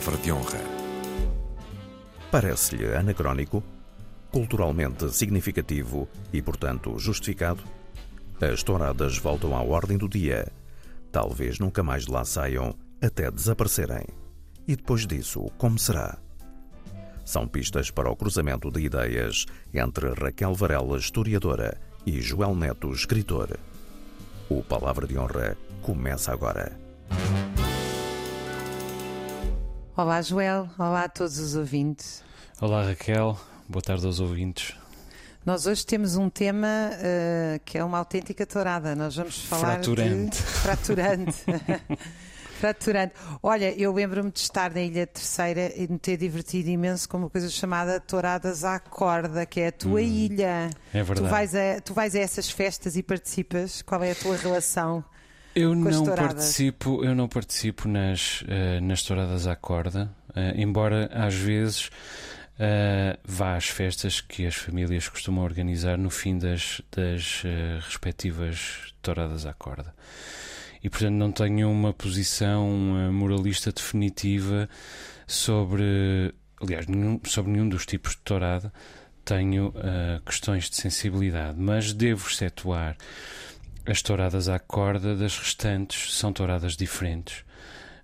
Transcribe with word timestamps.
Palavra 0.00 0.22
de 0.22 0.32
Honra. 0.32 0.60
Parece-lhe 2.30 2.86
anacrónico, 2.96 3.62
culturalmente 4.32 5.10
significativo 5.12 6.08
e, 6.32 6.40
portanto, 6.40 6.98
justificado? 6.98 7.62
As 8.40 8.62
touradas 8.62 9.18
voltam 9.18 9.54
à 9.54 9.62
ordem 9.62 9.98
do 9.98 10.08
dia. 10.08 10.50
Talvez 11.12 11.58
nunca 11.58 11.82
mais 11.82 12.06
de 12.06 12.12
lá 12.12 12.24
saiam 12.24 12.74
até 13.02 13.30
desaparecerem. 13.30 14.06
E 14.66 14.74
depois 14.74 15.06
disso, 15.06 15.50
como 15.58 15.78
será? 15.78 16.16
São 17.22 17.46
pistas 17.46 17.90
para 17.90 18.10
o 18.10 18.16
cruzamento 18.16 18.70
de 18.70 18.80
ideias 18.80 19.44
entre 19.74 20.14
Raquel 20.14 20.54
Varela, 20.54 20.96
historiadora, 20.96 21.78
e 22.06 22.22
Joel 22.22 22.54
Neto, 22.54 22.90
escritor. 22.90 23.58
O 24.48 24.62
Palavra 24.62 25.06
de 25.06 25.18
Honra 25.18 25.58
começa 25.82 26.32
agora. 26.32 26.74
Olá, 30.02 30.22
Joel. 30.22 30.66
Olá 30.78 31.04
a 31.04 31.08
todos 31.10 31.38
os 31.38 31.54
ouvintes. 31.54 32.24
Olá, 32.58 32.84
Raquel. 32.84 33.38
Boa 33.68 33.82
tarde 33.82 34.06
aos 34.06 34.18
ouvintes. 34.18 34.74
Nós 35.44 35.66
hoje 35.66 35.84
temos 35.84 36.16
um 36.16 36.30
tema 36.30 36.66
uh, 36.94 37.60
que 37.66 37.76
é 37.76 37.84
uma 37.84 37.98
autêntica 37.98 38.46
tourada. 38.46 38.96
Nós 38.96 39.16
vamos 39.16 39.44
falar 39.44 39.74
Fraturante. 39.74 40.38
de 40.38 40.42
fraturante. 40.42 41.44
fraturante. 42.58 43.12
Olha, 43.42 43.78
eu 43.78 43.92
lembro-me 43.92 44.30
de 44.30 44.38
estar 44.38 44.72
na 44.72 44.80
Ilha 44.80 45.06
Terceira 45.06 45.70
e 45.76 45.86
me 45.86 45.98
ter 45.98 46.16
divertido 46.16 46.70
imenso 46.70 47.06
com 47.06 47.18
uma 47.18 47.28
coisa 47.28 47.50
chamada 47.50 48.00
Touradas 48.00 48.64
à 48.64 48.80
Corda, 48.80 49.44
que 49.44 49.60
é 49.60 49.66
a 49.66 49.72
tua 49.72 50.00
ilha. 50.00 50.70
É 50.94 51.02
verdade. 51.02 51.28
Tu 51.28 51.30
vais, 51.30 51.54
a, 51.54 51.80
tu 51.82 51.92
vais 51.92 52.16
a 52.16 52.20
essas 52.20 52.50
festas 52.50 52.96
e 52.96 53.02
participas? 53.02 53.82
Qual 53.82 54.02
é 54.02 54.12
a 54.12 54.14
tua 54.14 54.34
relação? 54.38 55.04
Eu 55.54 55.74
não 55.74 56.04
participo, 56.04 57.04
eu 57.04 57.14
não 57.14 57.28
participo 57.28 57.88
nas, 57.88 58.44
eh, 58.46 58.80
nas 58.80 59.02
touradas 59.02 59.46
à 59.48 59.56
corda, 59.56 60.10
eh, 60.34 60.54
embora 60.56 61.10
às 61.12 61.34
vezes 61.34 61.90
eh, 62.58 63.18
vá 63.24 63.56
às 63.56 63.66
festas 63.66 64.20
que 64.20 64.46
as 64.46 64.54
famílias 64.54 65.08
costumam 65.08 65.42
organizar 65.42 65.98
no 65.98 66.08
fim 66.08 66.38
das, 66.38 66.80
das 66.94 67.42
respectivas 67.80 68.94
touradas 69.02 69.44
à 69.44 69.52
corda. 69.52 69.92
E 70.82 70.88
portanto 70.88 71.14
não 71.14 71.32
tenho 71.32 71.70
uma 71.70 71.92
posição 71.92 72.68
moralista 73.12 73.72
definitiva 73.72 74.68
sobre, 75.26 76.32
aliás, 76.60 76.86
nenhum, 76.86 77.20
sobre 77.24 77.52
nenhum 77.52 77.68
dos 77.68 77.84
tipos 77.84 78.12
de 78.12 78.18
tourada. 78.18 78.72
Tenho 79.24 79.74
questões 80.24 80.70
de 80.70 80.76
sensibilidade, 80.76 81.58
mas 81.60 81.92
devo 81.92 82.26
excetuar 82.26 82.96
as 83.86 84.02
touradas 84.02 84.48
à 84.48 84.58
corda 84.58 85.16
das 85.16 85.38
restantes 85.38 86.14
são 86.14 86.32
touradas 86.32 86.76
diferentes 86.76 87.44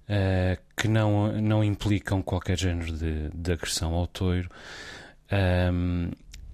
eh, 0.08 0.58
que 0.76 0.88
não, 0.88 1.32
não 1.40 1.62
implicam 1.64 2.22
qualquer 2.22 2.58
género 2.58 2.92
de, 2.92 3.28
de 3.34 3.52
agressão 3.52 3.92
ao 3.94 4.06
toiro. 4.06 4.48
Ahm, 5.30 6.10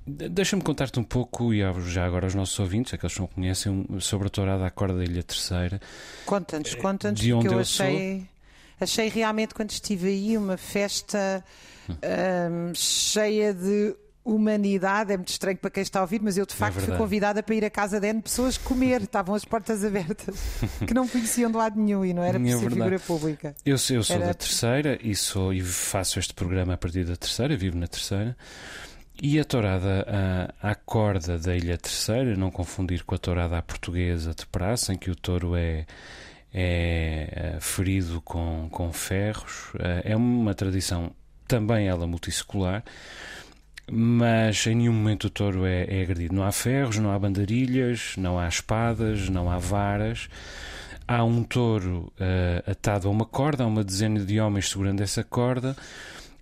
de- 0.07 0.29
Deixa-me 0.29 0.63
contar-te 0.63 0.99
um 0.99 1.05
pouco, 1.05 1.53
e 1.55 1.63
abro 1.63 1.89
já 1.89 2.05
agora 2.05 2.27
aos 2.27 2.35
nossos 2.35 2.59
ouvintes, 2.59 2.93
aqueles 2.95 3.15
que 3.15 3.21
não 3.21 3.27
conhecem, 3.29 3.87
um- 3.89 4.01
sobre 4.01 4.27
a 4.27 4.31
tourada 4.31 4.67
à 4.67 4.71
corda 4.71 4.97
da 4.99 5.05
Ilha 5.05 5.23
Terceira. 5.23 5.81
Conta-nos, 6.27 6.75
conta-nos, 6.75 7.21
de 7.21 7.33
onde 7.33 7.47
eu 7.49 7.59
eu 7.59 7.65
sou? 7.65 7.87
achei, 7.87 8.27
achei 8.81 9.09
realmente 9.09 9.55
quando 9.55 9.71
estive 9.71 10.09
aí 10.09 10.37
uma 10.37 10.57
festa 10.57 11.45
ahm, 12.03 12.73
cheia 12.75 13.53
de 13.55 13.95
humanidade. 14.25 15.13
É 15.13 15.17
muito 15.17 15.29
estranho 15.31 15.57
para 15.59 15.71
quem 15.71 15.83
está 15.83 15.99
a 15.99 16.03
ouvir, 16.03 16.21
mas 16.23 16.37
eu 16.39 16.47
de 16.47 16.55
facto 16.55 16.75
fui 16.75 16.81
verdade. 16.83 16.99
convidada 17.03 17.43
para 17.43 17.55
ir 17.55 17.65
a 17.65 17.71
casa 17.71 17.99
de 18.01 18.07
N 18.09 18.23
pessoas 18.23 18.57
comer, 18.59 19.03
estavam 19.03 19.35
as 19.35 19.45
portas 19.45 19.85
abertas, 19.85 20.37
que 20.87 20.95
não 20.95 21.07
conheciam 21.09 21.51
de 21.51 21.57
lado 21.57 21.81
nenhum 21.81 22.05
e 22.05 22.13
não 22.15 22.23
era 22.23 22.39
por 22.39 22.47
É 22.49 22.57
ser 22.57 22.71
figura 22.71 22.99
pública. 23.01 23.55
Eu, 23.65 23.77
sou- 23.79 23.97
eu 23.97 24.05
sou 24.05 24.17
Era- 24.17 24.27
da 24.27 24.35
terceira 24.35 24.99
e, 25.03 25.15
sou, 25.17 25.53
e 25.53 25.61
faço 25.61 26.19
este 26.19 26.35
programa 26.35 26.75
a 26.75 26.77
partir 26.77 27.05
da 27.05 27.17
terceira, 27.17 27.57
vivo 27.57 27.77
na 27.79 27.87
terceira. 27.87 28.37
E 29.21 29.39
a 29.39 29.45
tourada 29.45 30.07
à, 30.63 30.71
à 30.71 30.75
corda 30.75 31.39
da 31.39 31.55
Ilha 31.55 31.77
Terceira, 31.79 32.35
não 32.37 32.51
confundir 32.51 33.05
com 33.05 33.15
a 33.15 33.19
tourada 33.19 33.57
à 33.59 33.63
portuguesa 33.63 34.35
de 34.35 34.45
praça, 34.47 34.93
em 34.93 34.97
que 34.97 35.11
o 35.11 35.15
touro 35.15 35.55
é, 35.55 35.87
é 36.53 37.29
eh, 37.55 37.59
ferido 37.61 38.21
com, 38.23 38.69
com 38.71 38.93
ferros, 38.93 39.71
eh, 39.79 40.03
é 40.13 40.17
uma 40.17 40.55
tradição 40.55 41.13
também 41.47 41.87
ela 41.87 42.07
multissecular, 42.07 42.83
mas 43.91 44.67
em 44.67 44.75
nenhum 44.77 44.93
momento 44.93 45.25
o 45.25 45.31
touro 45.31 45.65
é, 45.67 45.85
é 45.85 46.03
agredido. 46.03 46.35
Não 46.35 46.45
há 46.45 46.53
ferros, 46.53 46.99
não 46.99 47.11
há 47.11 47.19
bandarilhas, 47.19 48.15
não 48.17 48.39
há 48.39 48.49
espadas, 48.49 49.29
não 49.29 49.51
há 49.51 49.59
varas. 49.59 50.29
Há 51.07 51.25
um 51.25 51.43
touro 51.43 52.13
eh, 52.19 52.63
atado 52.67 53.09
a 53.09 53.11
uma 53.11 53.27
corda, 53.27 53.65
há 53.65 53.67
uma 53.67 53.83
dezena 53.83 54.21
de 54.21 54.41
homens 54.41 54.71
segurando 54.71 55.01
essa 55.01 55.25
corda, 55.25 55.77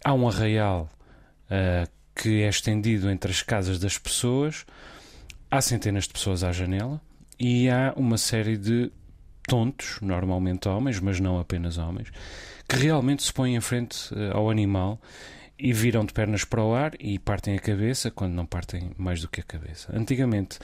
há 0.04 0.12
um 0.12 0.28
arraial 0.28 0.88
eh, 1.50 1.88
que 2.14 2.42
é 2.42 2.48
estendido 2.48 3.10
entre 3.10 3.32
as 3.32 3.42
casas 3.42 3.78
das 3.78 3.96
pessoas, 3.96 4.66
há 5.50 5.60
centenas 5.60 6.04
de 6.04 6.12
pessoas 6.12 6.44
à 6.44 6.52
janela 6.52 7.00
e 7.38 7.70
há 7.70 7.94
uma 7.96 8.18
série 8.18 8.58
de 8.58 8.92
tontos, 9.48 9.98
normalmente 10.02 10.68
homens, 10.68 11.00
mas 11.00 11.18
não 11.18 11.40
apenas 11.40 11.78
homens, 11.78 12.08
que 12.68 12.76
realmente 12.76 13.22
se 13.22 13.32
põem 13.32 13.56
em 13.56 13.60
frente 13.60 14.14
eh, 14.14 14.30
ao 14.32 14.50
animal 14.50 15.00
e 15.60 15.72
viram 15.72 16.04
de 16.04 16.12
pernas 16.12 16.44
para 16.44 16.62
o 16.62 16.74
ar 16.74 16.92
e 16.98 17.18
partem 17.18 17.56
a 17.56 17.60
cabeça 17.60 18.10
quando 18.10 18.32
não 18.32 18.46
partem 18.46 18.90
mais 18.96 19.20
do 19.20 19.28
que 19.28 19.40
a 19.40 19.44
cabeça. 19.44 19.94
Antigamente 19.94 20.58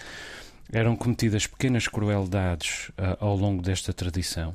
eram 0.73 0.97
cometidas 0.97 1.47
pequenas 1.47 1.87
crueldades 1.87 2.91
ah, 2.97 3.17
ao 3.21 3.37
longo 3.37 3.63
desta 3.63 3.93
tradição. 3.93 4.55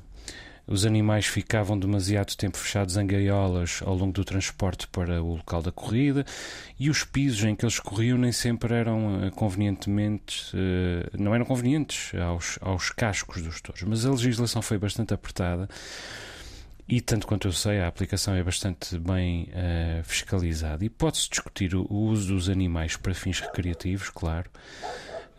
Os 0.68 0.86
animais 0.86 1.26
ficavam 1.26 1.78
demasiado 1.78 2.36
tempo 2.36 2.58
fechados 2.58 2.96
em 2.96 3.06
gaiolas 3.06 3.82
ao 3.84 3.96
longo 3.96 4.14
do 4.14 4.24
transporte 4.24 4.88
para 4.88 5.22
o 5.22 5.36
local 5.36 5.62
da 5.62 5.72
corrida 5.72 6.24
e 6.80 6.90
os 6.90 7.04
pisos 7.04 7.44
em 7.44 7.56
que 7.56 7.66
eles 7.66 7.80
corriam 7.80 8.18
nem 8.18 8.32
sempre 8.32 8.74
eram 8.74 9.26
eh, 9.26 9.32
convenientemente, 9.32 10.52
eh, 10.54 11.10
não 11.18 11.34
eram 11.34 11.46
convenientes 11.46 12.14
aos, 12.16 12.58
aos 12.62 12.90
cascos 12.90 13.42
dos 13.42 13.60
touros. 13.60 13.84
Mas 13.84 14.06
a 14.06 14.12
legislação 14.12 14.62
foi 14.62 14.78
bastante 14.78 15.14
apertada 15.14 15.68
e, 16.92 17.00
tanto 17.00 17.26
quanto 17.26 17.48
eu 17.48 17.54
sei, 17.54 17.80
a 17.80 17.88
aplicação 17.88 18.36
é 18.36 18.44
bastante 18.44 19.00
bem 19.00 19.48
eh, 19.54 20.02
fiscalizada. 20.04 20.84
E 20.84 20.90
pode-se 20.90 21.30
discutir 21.30 21.74
o, 21.74 21.88
uso 21.90 22.34
dos 22.34 22.50
animais 22.50 22.98
para 22.98 23.14
fins 23.14 23.40
recreativos, 23.40 24.10
claro. 24.10 24.50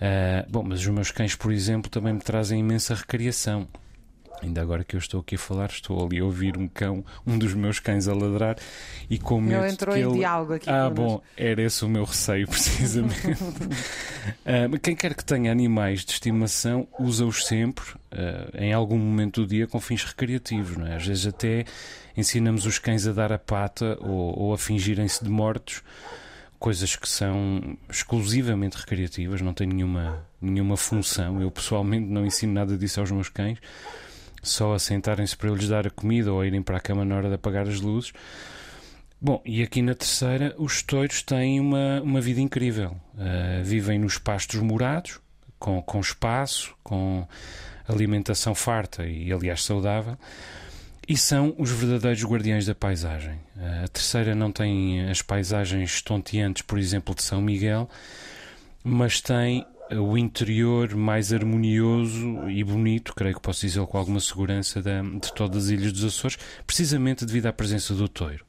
Ah, 0.00 0.46
bom, 0.48 0.62
mas 0.62 0.80
os 0.80 0.88
meus 0.88 1.10
cães, 1.10 1.36
por 1.36 1.52
exemplo, 1.52 1.90
também 1.90 2.14
me 2.14 2.20
trazem 2.20 2.60
imensa 2.60 2.94
recriação. 2.94 3.68
Ainda 4.42 4.60
agora 4.60 4.82
que 4.82 4.96
eu 4.96 4.98
estou 4.98 5.20
aqui 5.20 5.36
a 5.36 5.38
falar, 5.38 5.70
estou 5.70 6.04
ali 6.04 6.18
a 6.18 6.24
ouvir 6.24 6.58
um 6.58 6.66
cão, 6.66 7.04
um 7.24 7.38
dos 7.38 7.54
meus 7.54 7.78
cães 7.78 8.08
a 8.08 8.14
ladrar 8.14 8.56
e 9.08 9.18
com 9.18 9.40
medo 9.40 9.62
Ele 9.62 9.72
entrou 9.72 9.94
que 9.94 10.00
em 10.00 10.04
ele... 10.04 10.18
diálogo 10.18 10.54
aqui 10.54 10.68
Ah, 10.68 10.90
bom, 10.90 11.22
era 11.36 11.62
esse 11.62 11.84
o 11.84 11.88
meu 11.88 12.04
receio, 12.04 12.46
precisamente. 12.48 13.20
Mas 14.68 14.80
quem 14.82 14.96
quer 14.96 15.14
que 15.14 15.24
tenha 15.24 15.52
animais 15.52 16.04
de 16.04 16.12
estimação, 16.12 16.88
usa-os 16.98 17.46
sempre, 17.46 17.84
ah, 18.10 18.50
em 18.54 18.72
algum 18.72 18.98
momento 18.98 19.42
do 19.42 19.46
dia, 19.46 19.66
com 19.66 19.80
fins 19.80 20.04
recreativos, 20.04 20.76
não 20.76 20.86
é? 20.86 20.96
Às 20.96 21.06
vezes 21.06 21.26
até 21.26 21.64
ensinamos 22.16 22.66
os 22.66 22.78
cães 22.78 23.06
a 23.06 23.12
dar 23.12 23.32
a 23.32 23.38
pata 23.38 23.96
ou, 24.00 24.38
ou 24.38 24.52
a 24.52 24.58
fingirem-se 24.58 25.22
de 25.22 25.30
mortos, 25.30 25.82
coisas 26.58 26.94
que 26.94 27.08
são 27.08 27.76
exclusivamente 27.90 28.76
recreativas, 28.76 29.40
não 29.40 29.52
têm 29.52 29.66
nenhuma, 29.66 30.24
nenhuma 30.40 30.76
função. 30.76 31.40
Eu 31.40 31.50
pessoalmente 31.50 32.06
não 32.06 32.24
ensino 32.24 32.52
nada 32.52 32.76
disso 32.76 33.00
aos 33.00 33.10
meus 33.10 33.28
cães, 33.28 33.58
só 34.42 34.76
sentarem-se 34.78 35.36
para 35.36 35.50
lhes 35.50 35.68
dar 35.68 35.86
a 35.86 35.90
comida 35.90 36.32
ou 36.32 36.44
irem 36.44 36.62
para 36.62 36.78
a 36.78 36.80
cama 36.80 37.04
na 37.04 37.16
hora 37.16 37.28
de 37.28 37.34
apagar 37.34 37.68
as 37.68 37.80
luzes. 37.80 38.12
Bom, 39.20 39.40
e 39.44 39.62
aqui 39.62 39.80
na 39.82 39.94
terceira, 39.94 40.52
os 40.58 40.82
touros 40.82 41.22
têm 41.22 41.60
uma, 41.60 42.00
uma 42.02 42.20
vida 42.20 42.40
incrível. 42.40 42.96
Ah, 43.16 43.62
vivem 43.62 43.96
nos 43.96 44.18
pastos 44.18 44.58
morados, 44.60 45.20
com, 45.60 45.80
com 45.80 46.00
espaço, 46.00 46.74
com 46.82 47.24
alimentação 47.88 48.52
farta 48.52 49.06
e, 49.06 49.32
aliás, 49.32 49.62
saudável, 49.62 50.18
e 51.06 51.16
são 51.16 51.54
os 51.56 51.70
verdadeiros 51.70 52.24
guardiães 52.24 52.66
da 52.66 52.74
paisagem. 52.74 53.38
Ah, 53.56 53.84
a 53.84 53.88
terceira 53.88 54.34
não 54.34 54.50
tem 54.50 55.08
as 55.08 55.22
paisagens 55.22 55.94
estonteantes, 55.94 56.62
por 56.62 56.76
exemplo, 56.76 57.14
de 57.14 57.22
São 57.22 57.40
Miguel, 57.40 57.88
mas 58.82 59.20
tem 59.20 59.64
o 59.98 60.16
interior 60.16 60.94
mais 60.94 61.32
harmonioso 61.32 62.48
e 62.48 62.62
bonito, 62.64 63.14
creio 63.14 63.34
que 63.34 63.40
posso 63.40 63.66
dizer 63.66 63.84
com 63.86 63.98
alguma 63.98 64.20
segurança, 64.20 64.80
de 64.82 65.34
todas 65.34 65.64
as 65.64 65.70
ilhas 65.70 65.92
dos 65.92 66.04
Açores, 66.04 66.38
precisamente 66.66 67.24
devido 67.24 67.46
à 67.46 67.52
presença 67.52 67.94
do 67.94 68.08
touro 68.08 68.44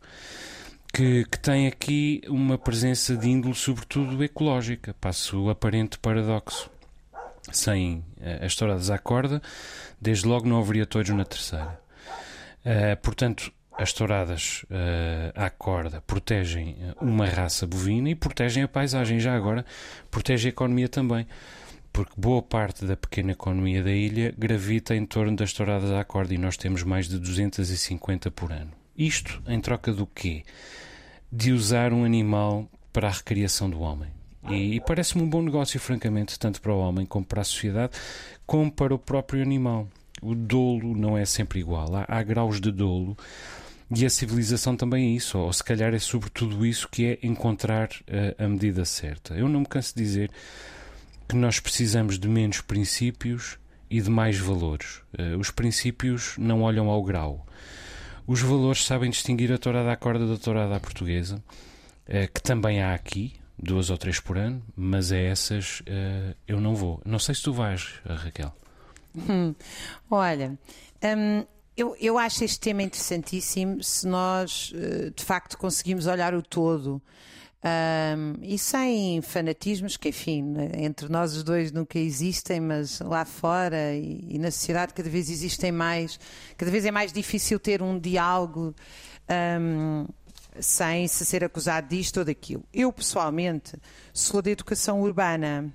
que, 0.93 1.25
que 1.25 1.39
tem 1.39 1.65
aqui 1.65 2.21
uma 2.27 2.55
presença 2.55 3.17
de 3.17 3.27
índole, 3.27 3.55
sobretudo 3.55 4.23
ecológica. 4.23 4.95
Passo 5.01 5.41
o 5.41 5.49
aparente 5.49 5.97
paradoxo. 5.97 6.69
Sem 7.51 8.05
eh, 8.21 8.45
as 8.45 8.55
touradas 8.55 8.89
à 8.89 8.97
corda, 8.97 9.41
desde 9.99 10.27
logo 10.27 10.47
não 10.47 10.59
haveria 10.59 10.85
touros 10.85 11.09
na 11.09 11.25
terceira. 11.25 11.79
Eh, 12.63 12.95
portanto, 12.95 13.51
as 13.77 13.91
touradas 13.91 14.65
eh, 14.69 15.31
à 15.35 15.49
corda 15.49 16.01
protegem 16.01 16.77
eh, 16.79 16.93
uma 17.01 17.25
raça 17.25 17.65
bovina 17.65 18.09
e 18.09 18.15
protegem 18.15 18.63
a 18.63 18.67
paisagem. 18.67 19.19
Já 19.19 19.35
agora, 19.35 19.65
protege 20.11 20.47
a 20.47 20.49
economia 20.49 20.87
também. 20.87 21.27
Porque 21.91 22.13
boa 22.17 22.41
parte 22.41 22.85
da 22.85 22.97
pequena 22.97 23.33
economia 23.33 23.83
da 23.83 23.91
ilha 23.91 24.33
gravita 24.35 24.95
em 24.95 25.05
torno 25.05 25.35
das 25.35 25.53
touradas 25.53 25.91
à 25.91 26.03
corda 26.03 26.33
e 26.33 26.39
nós 26.39 26.57
temos 26.57 26.83
mais 26.83 27.07
de 27.07 27.19
250 27.19 28.31
por 28.31 28.51
ano. 28.51 28.71
Isto 28.97 29.41
em 29.47 29.59
troca 29.59 29.93
do 29.93 30.07
quê? 30.07 30.43
De 31.31 31.51
usar 31.51 31.93
um 31.93 32.03
animal 32.03 32.67
para 32.91 33.07
a 33.07 33.11
recriação 33.11 33.69
do 33.69 33.81
homem. 33.81 34.09
E, 34.49 34.75
e 34.75 34.79
parece-me 34.81 35.23
um 35.23 35.29
bom 35.29 35.41
negócio, 35.41 35.79
francamente, 35.79 36.37
tanto 36.37 36.61
para 36.61 36.73
o 36.73 36.79
homem 36.79 37.05
como 37.05 37.25
para 37.25 37.41
a 37.41 37.45
sociedade, 37.45 37.93
como 38.45 38.71
para 38.71 38.93
o 38.93 38.99
próprio 38.99 39.41
animal. 39.41 39.87
O 40.21 40.35
dolo 40.35 40.95
não 40.95 41.17
é 41.17 41.25
sempre 41.25 41.59
igual. 41.59 41.95
Há, 41.95 42.05
há 42.07 42.23
graus 42.23 42.59
de 42.59 42.71
dolo. 42.71 43.17
E 43.95 44.05
a 44.05 44.09
civilização 44.09 44.75
também 44.75 45.05
é 45.05 45.15
isso, 45.15 45.37
ou 45.37 45.53
se 45.53 45.63
calhar 45.63 45.93
é 45.93 45.99
sobretudo 45.99 46.65
isso 46.65 46.89
que 46.89 47.05
é 47.05 47.19
encontrar 47.21 47.89
uh, 47.89 48.43
a 48.43 48.47
medida 48.47 48.83
certa. 48.85 49.35
Eu 49.35 49.47
não 49.47 49.59
me 49.59 49.65
canso 49.67 49.95
de 49.95 50.03
dizer 50.03 50.31
que 51.27 51.35
nós 51.35 51.59
precisamos 51.59 52.17
de 52.17 52.27
menos 52.27 52.59
princípios 52.61 53.59
e 53.89 54.01
de 54.01 54.09
mais 54.09 54.39
valores. 54.39 55.01
Uh, 55.13 55.37
os 55.37 55.51
princípios 55.51 56.35
não 56.39 56.63
olham 56.63 56.89
ao 56.89 57.03
grau. 57.03 57.45
Os 58.25 58.41
valores 58.41 58.83
sabem 58.83 59.11
distinguir 59.11 59.51
a 59.51 59.59
tourada 59.59 59.91
à 59.91 59.95
corda 59.95 60.25
da 60.25 60.37
tourada 60.37 60.75
à 60.75 60.79
portuguesa, 60.79 61.43
uh, 62.07 62.33
que 62.33 62.41
também 62.41 62.81
há 62.81 62.95
aqui, 62.95 63.33
duas 63.59 63.91
ou 63.91 63.97
três 63.97 64.19
por 64.19 64.39
ano, 64.39 64.63
mas 64.75 65.11
a 65.11 65.17
essas 65.17 65.81
uh, 65.81 66.35
eu 66.47 66.59
não 66.59 66.73
vou. 66.73 66.99
Não 67.05 67.19
sei 67.19 67.35
se 67.35 67.43
tu 67.43 67.53
vais, 67.53 67.93
Raquel. 68.05 68.55
Hum, 69.15 69.53
olha, 70.09 70.57
hum, 71.03 71.45
eu, 71.75 71.95
eu 71.99 72.17
acho 72.17 72.43
este 72.43 72.59
tema 72.59 72.83
interessantíssimo 72.83 73.83
se 73.83 74.07
nós 74.07 74.73
de 75.15 75.23
facto 75.23 75.57
conseguimos 75.57 76.07
olhar 76.07 76.33
o 76.33 76.41
todo. 76.41 77.01
Um, 77.65 78.43
e 78.43 78.59
sem 78.59 79.21
fanatismos 79.21 79.95
que, 79.95 80.09
enfim, 80.09 80.53
entre 80.77 81.07
nós 81.07 81.33
os 81.33 81.43
dois 81.43 81.71
nunca 81.71 81.97
existem, 81.97 82.59
mas 82.59 82.99
lá 82.99 83.23
fora 83.23 83.93
e, 83.93 84.35
e, 84.35 84.37
na 84.37 84.51
sociedade 84.51 84.93
cada 84.93 85.09
vez 85.09 85.29
existem 85.29 85.71
mais, 85.71 86.19
cada 86.57 86.69
vez 86.69 86.85
é 86.85 86.91
mais 86.91 87.13
difícil 87.13 87.57
ter 87.57 87.81
um 87.81 87.97
diálogo 87.97 88.75
um, 89.61 90.05
sem 90.59 91.07
se 91.07 91.25
ser 91.25 91.41
acusado 91.45 91.87
disto 91.87 92.17
ou 92.17 92.25
daquilo. 92.25 92.65
Eu, 92.73 92.91
pessoalmente, 92.91 93.77
sou 94.11 94.41
da 94.41 94.51
educação 94.51 95.01
urbana, 95.01 95.73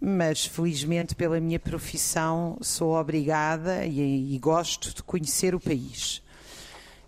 mas 0.00 0.44
felizmente 0.44 1.14
pela 1.14 1.40
minha 1.40 1.58
profissão 1.58 2.58
sou 2.60 2.94
obrigada 2.94 3.84
e, 3.86 4.34
e 4.34 4.38
gosto 4.38 4.94
de 4.94 5.02
conhecer 5.02 5.54
o 5.54 5.60
país. 5.60 6.22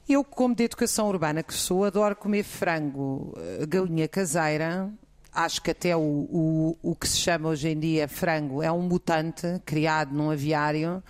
Eu, 0.08 0.25
como 0.25 0.55
de 0.55 0.64
educação 0.64 1.06
urbana 1.08 1.43
que 1.43 1.52
sou, 1.52 1.85
adoro 1.85 2.17
comer 2.17 2.43
frango, 2.43 3.35
eh, 3.37 3.67
galinha 3.67 4.08
caseira. 4.08 4.90
Acho 5.31 5.61
que 5.61 5.70
até 5.70 5.94
o, 5.94 6.00
o, 6.00 6.79
o 6.82 6.96
que 6.96 7.06
se 7.06 7.19
chama 7.19 7.50
hoje 7.50 7.69
em 7.69 7.79
dia 7.79 8.08
frango 8.08 8.62
é 8.62 8.73
um 8.73 8.81
mutante 8.81 9.46
criado 9.67 10.14
num 10.14 10.31
aviário, 10.31 11.02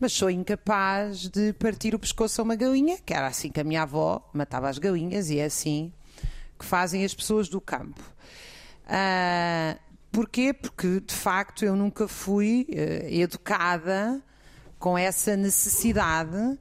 mas 0.00 0.14
sou 0.14 0.30
incapaz 0.30 1.28
de 1.28 1.52
partir 1.52 1.94
o 1.94 1.98
pescoço 1.98 2.40
a 2.40 2.44
uma 2.44 2.56
galinha, 2.56 2.96
que 3.04 3.12
era 3.12 3.26
assim 3.26 3.50
que 3.50 3.60
a 3.60 3.64
minha 3.64 3.82
avó 3.82 4.26
matava 4.32 4.70
as 4.70 4.78
galinhas 4.78 5.28
e 5.28 5.38
é 5.38 5.44
assim 5.44 5.92
que 6.58 6.64
fazem 6.64 7.04
as 7.04 7.14
pessoas 7.14 7.50
do 7.50 7.60
campo. 7.60 8.02
Uh, 8.86 9.78
porquê? 10.10 10.52
Porque 10.52 11.00
de 11.00 11.14
facto 11.14 11.64
eu 11.64 11.76
nunca 11.76 12.08
fui 12.08 12.66
uh, 12.70 13.06
educada 13.08 14.22
com 14.78 14.96
essa 14.96 15.36
necessidade 15.36 16.58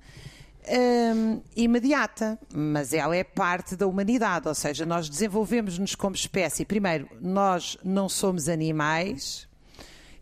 um, 0.70 1.42
imediata, 1.56 2.38
mas 2.54 2.94
ela 2.94 3.16
é 3.16 3.24
parte 3.24 3.76
da 3.76 3.88
humanidade, 3.88 4.48
ou 4.48 4.56
seja, 4.56 4.86
nós 4.86 5.08
desenvolvemos-nos 5.08 5.96
como 5.96 6.16
espécie. 6.16 6.66
Primeiro, 6.66 7.08
nós 7.22 7.78
não 7.84 8.10
somos 8.10 8.50
animais 8.50 9.48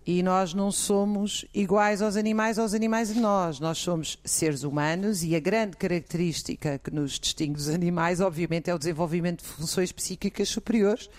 e 0.06 0.22
nós 0.22 0.54
não 0.54 0.72
somos 0.72 1.46
iguais 1.52 2.02
aos 2.02 2.16
animais, 2.16 2.60
aos 2.60 2.76
animais 2.76 3.12
de 3.12 3.20
nós. 3.20 3.60
Nós 3.60 3.80
somos 3.80 4.20
seres 4.24 4.64
humanos 4.64 5.24
e 5.24 5.36
a 5.36 5.40
grande 5.40 5.76
característica 5.78 6.78
que 6.78 6.92
nos 6.92 7.20
distingue 7.20 7.54
dos 7.54 7.70
animais, 7.70 8.22
obviamente, 8.22 8.70
é 8.70 8.76
o 8.76 8.78
desenvolvimento 8.78 9.42
de 9.42 9.48
funções 9.48 9.92
psíquicas 9.92 10.50
superiores 10.50 11.10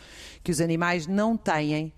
que 0.47 0.53
os 0.53 0.61
animais 0.61 1.09
não 1.09 1.37
têm 1.37 1.93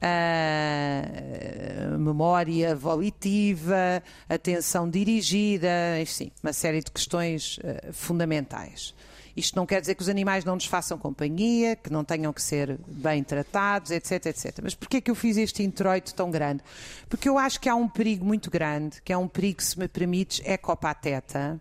uh, 0.00 1.98
memória 1.98 2.74
volitiva, 2.74 4.02
atenção 4.26 4.88
dirigida, 4.88 6.00
enfim, 6.00 6.32
uma 6.42 6.54
série 6.54 6.82
de 6.82 6.90
questões 6.90 7.58
uh, 7.58 7.92
fundamentais. 7.92 8.94
Isto 9.36 9.56
não 9.56 9.66
quer 9.66 9.82
dizer 9.82 9.94
que 9.94 10.00
os 10.00 10.08
animais 10.08 10.42
não 10.42 10.54
nos 10.54 10.64
façam 10.64 10.96
companhia, 10.96 11.76
que 11.76 11.92
não 11.92 12.02
tenham 12.02 12.32
que 12.32 12.40
ser 12.40 12.78
bem 12.88 13.22
tratados, 13.22 13.90
etc, 13.90 14.24
etc. 14.24 14.60
Mas 14.62 14.74
porquê 14.74 14.96
é 14.96 15.00
que 15.02 15.10
eu 15.10 15.14
fiz 15.14 15.36
este 15.36 15.62
introito 15.62 16.14
tão 16.14 16.30
grande? 16.30 16.62
Porque 17.10 17.28
eu 17.28 17.36
acho 17.36 17.60
que 17.60 17.68
há 17.68 17.74
um 17.74 17.86
perigo 17.86 18.24
muito 18.24 18.50
grande, 18.50 19.02
que 19.02 19.12
é 19.12 19.18
um 19.18 19.28
perigo, 19.28 19.62
se 19.62 19.78
me 19.78 19.86
permites, 19.86 20.40
ecopateta, 20.46 21.60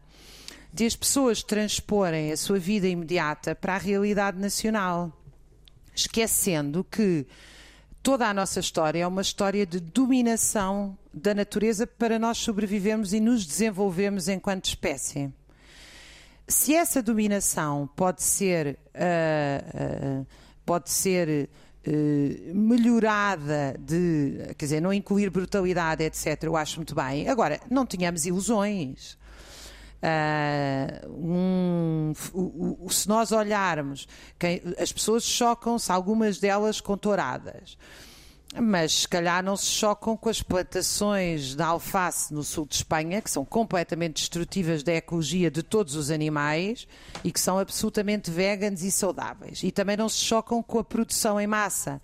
de 0.71 0.85
as 0.85 0.95
pessoas 0.95 1.43
transporem 1.43 2.31
a 2.31 2.37
sua 2.37 2.57
vida 2.57 2.87
imediata 2.87 3.53
para 3.53 3.75
a 3.75 3.77
realidade 3.77 4.39
nacional, 4.39 5.11
esquecendo 5.95 6.83
que 6.83 7.25
toda 8.03 8.27
a 8.27 8.33
nossa 8.33 8.59
história 8.59 8.99
é 8.99 9.07
uma 9.07 9.21
história 9.21 9.65
de 9.65 9.79
dominação 9.79 10.97
da 11.13 11.33
natureza 11.33 11.87
para 11.87 12.19
nós 12.19 12.37
sobrevivermos 12.37 13.13
e 13.13 13.19
nos 13.19 13.45
desenvolvermos 13.45 14.27
enquanto 14.27 14.65
espécie. 14.65 15.33
Se 16.47 16.75
essa 16.75 17.01
dominação 17.01 17.89
pode 17.95 18.21
ser, 18.21 18.77
uh, 18.93 20.21
uh, 20.21 20.27
pode 20.63 20.91
ser 20.91 21.49
uh, 21.87 22.55
melhorada 22.55 23.75
de, 23.79 24.53
quer 24.55 24.65
dizer, 24.65 24.81
não 24.81 24.93
incluir 24.93 25.31
brutalidade, 25.31 26.03
etc., 26.03 26.43
eu 26.43 26.55
acho 26.55 26.77
muito 26.77 26.93
bem. 26.93 27.27
Agora, 27.27 27.59
não 27.71 27.85
tenhamos 27.85 28.25
ilusões. 28.27 29.17
Uh, 30.05 31.09
um, 31.09 32.13
o, 32.31 32.85
o, 32.85 32.89
se 32.91 33.07
nós 33.07 33.31
olharmos, 33.31 34.07
quem, 34.37 34.61
as 34.77 34.91
pessoas 34.91 35.23
chocam-se, 35.23 35.91
algumas 35.91 36.39
delas 36.39 36.79
com 36.79 36.95
touradas. 36.95 37.75
Mas 38.61 39.01
se 39.01 39.07
calhar 39.07 39.43
não 39.43 39.57
se 39.57 39.65
chocam 39.65 40.15
com 40.15 40.29
as 40.29 40.43
plantações 40.43 41.55
de 41.55 41.63
alface 41.63 42.31
no 42.33 42.43
sul 42.43 42.67
de 42.67 42.75
Espanha, 42.75 43.19
que 43.19 43.31
são 43.31 43.43
completamente 43.43 44.21
destrutivas 44.21 44.83
da 44.83 44.93
ecologia 44.93 45.49
de 45.49 45.63
todos 45.63 45.95
os 45.95 46.11
animais 46.11 46.87
e 47.23 47.31
que 47.31 47.39
são 47.39 47.57
absolutamente 47.57 48.29
veganos 48.29 48.83
e 48.83 48.91
saudáveis. 48.91 49.63
E 49.63 49.71
também 49.71 49.97
não 49.97 50.07
se 50.07 50.19
chocam 50.19 50.61
com 50.61 50.77
a 50.77 50.83
produção 50.83 51.41
em 51.41 51.47
massa 51.47 51.99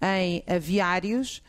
em 0.00 0.44
aviários 0.46 1.42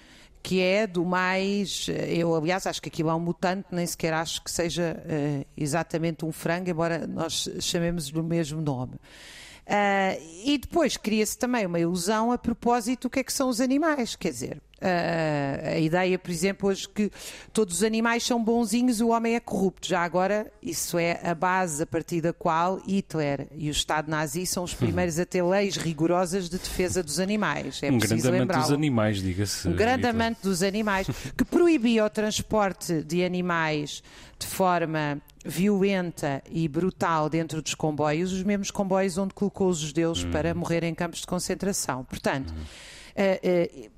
que 0.45 0.61
é 0.61 0.85
do 0.85 1.03
mais. 1.03 1.87
Eh, 1.89 2.17
eu, 2.17 2.35
aliás, 2.35 2.67
acho 2.67 2.79
que 2.79 2.87
aquilo 2.87 3.09
é 3.09 3.15
um 3.15 3.19
mutante, 3.19 3.65
nem 3.71 3.83
sequer 3.83 4.13
acho 4.13 4.43
que 4.43 4.51
seja 4.51 4.95
uh, 5.03 5.45
exatamente 5.57 6.23
um 6.23 6.31
frango, 6.31 6.69
embora 6.69 7.07
nós 7.07 7.49
chamemos 7.59 8.11
do 8.11 8.23
mesmo 8.23 8.61
nome. 8.61 8.93
Uh, 8.93 10.21
e 10.45 10.59
depois 10.59 10.97
cria-se 10.97 11.35
também 11.35 11.65
uma 11.65 11.79
ilusão 11.79 12.31
a 12.31 12.37
propósito 12.37 13.07
do 13.07 13.09
que 13.09 13.21
é 13.21 13.23
que 13.23 13.33
são 13.33 13.49
os 13.49 13.59
animais, 13.59 14.15
quer 14.15 14.29
dizer, 14.29 14.61
Uh, 14.81 15.75
a 15.75 15.79
ideia, 15.79 16.19
por 16.19 16.29
exemplo, 16.29 16.69
hoje 16.69 16.87
que 16.87 17.09
todos 17.53 17.75
os 17.75 17.83
animais 17.83 18.23
são 18.23 18.43
bonzinhos, 18.43 18.99
o 18.99 19.07
homem 19.07 19.35
é 19.35 19.39
corrupto. 19.39 19.87
Já 19.87 20.01
agora, 20.03 20.51
isso 20.61 20.97
é 20.97 21.19
a 21.23 21.33
base 21.33 21.81
a 21.81 21.85
partir 21.85 22.19
da 22.19 22.33
qual 22.33 22.81
Hitler 22.85 23.47
e 23.55 23.69
o 23.69 23.71
Estado 23.71 24.11
nazi 24.11 24.45
são 24.45 24.63
os 24.63 24.73
uhum. 24.73 24.79
primeiros 24.79 25.17
a 25.17 25.25
ter 25.25 25.43
leis 25.43 25.77
rigorosas 25.77 26.49
de 26.49 26.57
defesa 26.57 27.01
dos 27.01 27.19
animais. 27.19 27.81
É 27.81 27.89
um 27.89 27.97
grande 27.97 28.27
amante 28.27 28.59
dos 28.59 28.71
animais, 28.71 29.21
diga-se. 29.21 29.67
Um 29.67 29.73
grande 29.73 30.07
Hitler. 30.07 30.15
amante 30.15 30.41
dos 30.43 30.61
animais, 30.61 31.07
que 31.37 31.45
proibia 31.45 32.05
o 32.05 32.09
transporte 32.09 33.01
de 33.01 33.23
animais 33.23 34.03
de 34.37 34.45
forma 34.45 35.21
violenta 35.45 36.43
e 36.51 36.67
brutal 36.67 37.29
dentro 37.29 37.61
dos 37.61 37.73
comboios, 37.75 38.33
os 38.33 38.43
mesmos 38.43 38.71
comboios 38.71 39.17
onde 39.17 39.33
colocou 39.33 39.69
os 39.69 39.77
judeus 39.77 40.23
uhum. 40.23 40.31
para 40.31 40.53
morrer 40.53 40.83
em 40.83 40.93
campos 40.93 41.21
de 41.21 41.27
concentração. 41.27 42.03
Portanto. 42.03 42.51
Uhum 42.51 42.65
eh, 42.65 43.04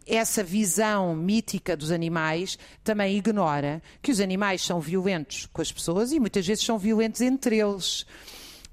essa 0.05 0.43
visão 0.43 1.15
mítica 1.15 1.75
dos 1.75 1.91
animais 1.91 2.57
também 2.83 3.17
ignora 3.17 3.81
que 4.01 4.11
os 4.11 4.19
animais 4.19 4.61
são 4.61 4.79
violentos 4.79 5.47
com 5.51 5.61
as 5.61 5.71
pessoas 5.71 6.11
e 6.11 6.19
muitas 6.19 6.45
vezes 6.45 6.63
são 6.63 6.77
violentos 6.77 7.21
entre 7.21 7.59
eles. 7.59 8.05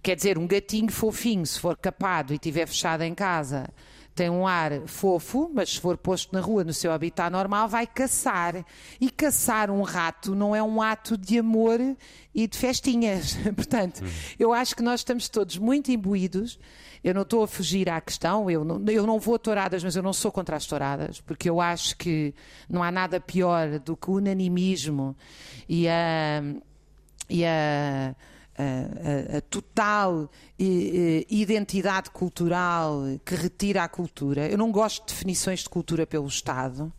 Quer 0.03 0.17
dizer, 0.17 0.37
um 0.37 0.47
gatinho 0.47 0.93
fofinho, 0.93 1.47
se 1.47 1.59
for 1.59 1.79
capado 1.79 2.35
e 2.35 2.37
estiver 2.37 2.67
fechado 2.67 3.03
em 3.03 3.15
casa, 3.15 3.71
tem 4.15 4.31
um 4.31 4.47
ar 4.47 4.83
fofo, 4.87 5.51
mas 5.53 5.71
se 5.71 5.81
for 5.81 5.97
posto 5.97 6.33
na 6.33 6.41
rua 6.41 6.63
no 6.63 6.73
seu 6.73 6.93
habitat 6.93 7.31
normal, 7.31 7.69
vai 7.69 7.87
caçar. 7.87 8.65
E 9.01 9.11
caçar 9.11 9.71
um 9.71 9.83
rato 9.83 10.35
não 10.35 10.55
é 10.55 10.63
um 10.63 10.81
ato 10.81 11.17
de 11.17 11.39
amor 11.39 11.81
e 12.35 12.47
de 12.47 12.57
festinhas. 12.57 13.37
Portanto, 13.57 14.05
hum. 14.05 14.09
eu 14.39 14.53
acho 14.53 14.77
que 14.77 14.83
nós 14.83 15.01
estamos 15.01 15.29
todos 15.29 15.59
muito 15.59 15.91
imbuídos 15.91 16.59
eu 17.05 17.13
não 17.13 17.23
estou 17.23 17.45
a 17.45 17.47
fugir 17.47 17.91
à 17.91 18.01
questão, 18.01 18.51
eu 18.51 18.65
não, 18.65 18.83
eu 18.89 19.07
não 19.07 19.21
vou 19.21 19.35
a 19.35 19.39
touradas, 19.39 19.85
mas 19.85 19.95
eu 19.95 20.03
não 20.03 20.15
sou 20.15 20.33
contra 20.33 20.57
as 20.57 20.65
touradas, 20.65 21.21
porque 21.21 21.51
eu 21.51 21.61
acho 21.61 21.95
que 21.99 22.35
não 22.69 22.83
há 22.83 22.91
nada 22.91 23.21
pior 23.21 23.79
do 23.79 23.95
que 23.95 24.11
o 24.11 24.15
unanimismo 24.15 25.15
e 25.69 25.87
a. 25.87 26.43
E 27.29 27.45
a 27.45 28.17
a, 28.57 29.35
a, 29.35 29.39
a, 29.39 29.41
total 29.41 30.31
identidade 30.57 32.11
cultural 32.11 33.03
que 33.25 33.35
retira 33.35 33.83
a 33.83 33.89
cultura. 33.89 34.47
Eu 34.49 34.57
não 34.57 34.71
gosto 34.71 35.05
de 35.05 35.13
definições 35.13 35.61
de 35.65 35.69
cultura 35.69 36.07
pelo 36.07 36.29
Estado. 36.29 36.93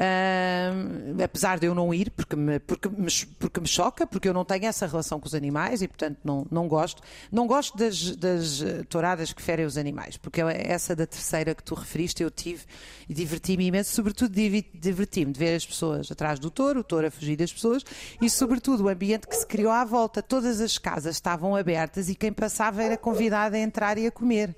Uh, 0.00 1.22
apesar 1.22 1.58
de 1.58 1.66
eu 1.66 1.74
não 1.74 1.92
ir, 1.92 2.10
porque 2.12 2.34
me, 2.34 2.58
porque, 2.58 2.88
me, 2.88 3.10
porque 3.38 3.60
me 3.60 3.66
choca, 3.66 4.06
porque 4.06 4.26
eu 4.26 4.32
não 4.32 4.46
tenho 4.46 4.64
essa 4.64 4.86
relação 4.86 5.20
com 5.20 5.26
os 5.26 5.34
animais 5.34 5.82
e, 5.82 5.88
portanto, 5.88 6.16
não, 6.24 6.46
não 6.50 6.66
gosto. 6.66 7.02
Não 7.30 7.46
gosto 7.46 7.76
das, 7.76 8.16
das 8.16 8.64
touradas 8.88 9.34
que 9.34 9.42
ferem 9.42 9.66
os 9.66 9.76
animais, 9.76 10.16
porque 10.16 10.40
essa 10.40 10.96
da 10.96 11.06
terceira 11.06 11.54
que 11.54 11.62
tu 11.62 11.74
referiste 11.74 12.22
eu 12.22 12.30
tive 12.30 12.64
e 13.10 13.12
diverti-me 13.12 13.66
imenso, 13.66 13.92
sobretudo 13.92 14.34
diverti-me 14.34 15.32
de 15.32 15.38
ver 15.38 15.54
as 15.54 15.66
pessoas 15.66 16.10
atrás 16.10 16.38
do 16.38 16.50
touro, 16.50 16.80
o 16.80 16.84
touro 16.84 17.06
a 17.06 17.10
fugir 17.10 17.36
das 17.36 17.52
pessoas 17.52 17.84
e, 18.22 18.30
sobretudo, 18.30 18.84
o 18.84 18.88
ambiente 18.88 19.28
que 19.28 19.36
se 19.36 19.46
criou 19.46 19.70
à 19.70 19.84
volta. 19.84 20.22
Todas 20.22 20.62
as 20.62 20.78
casas 20.78 21.16
estavam 21.16 21.54
abertas 21.54 22.08
e 22.08 22.14
quem 22.14 22.32
passava 22.32 22.82
era 22.82 22.96
convidado 22.96 23.54
a 23.54 23.58
entrar 23.58 23.98
e 23.98 24.06
a 24.06 24.10
comer. 24.10 24.56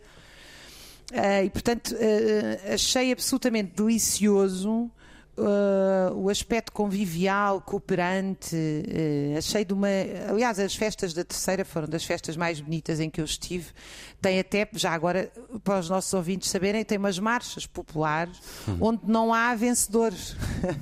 Uh, 1.10 1.44
e, 1.46 1.50
portanto, 1.50 1.96
uh, 1.96 2.74
achei 2.74 3.10
absolutamente 3.10 3.72
delicioso 3.74 4.88
Uh, 5.34 6.14
o 6.14 6.28
aspecto 6.28 6.70
convivial, 6.72 7.62
cooperante, 7.62 8.54
uh, 8.54 9.38
achei 9.38 9.64
de 9.64 9.72
uma. 9.72 9.88
Aliás, 10.28 10.58
as 10.58 10.74
festas 10.74 11.14
da 11.14 11.24
terceira 11.24 11.64
foram 11.64 11.88
das 11.88 12.04
festas 12.04 12.36
mais 12.36 12.60
bonitas 12.60 13.00
em 13.00 13.08
que 13.08 13.18
eu 13.18 13.24
estive. 13.24 13.70
Tem 14.20 14.38
até, 14.38 14.68
já 14.74 14.92
agora, 14.92 15.32
para 15.64 15.78
os 15.78 15.88
nossos 15.88 16.12
ouvintes 16.12 16.50
saberem, 16.50 16.84
tem 16.84 16.98
umas 16.98 17.18
marchas 17.18 17.64
populares 17.64 18.38
hum. 18.68 18.76
onde 18.78 19.00
não 19.06 19.32
há 19.32 19.54
vencedores. 19.54 20.36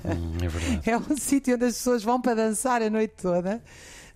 Hum, 0.04 0.36
é 0.42 0.48
verdade. 0.48 0.80
é 0.90 0.98
um 0.98 1.16
sítio 1.16 1.54
onde 1.54 1.66
as 1.66 1.74
pessoas 1.74 2.02
vão 2.02 2.20
para 2.20 2.34
dançar 2.34 2.82
a 2.82 2.90
noite 2.90 3.14
toda 3.22 3.62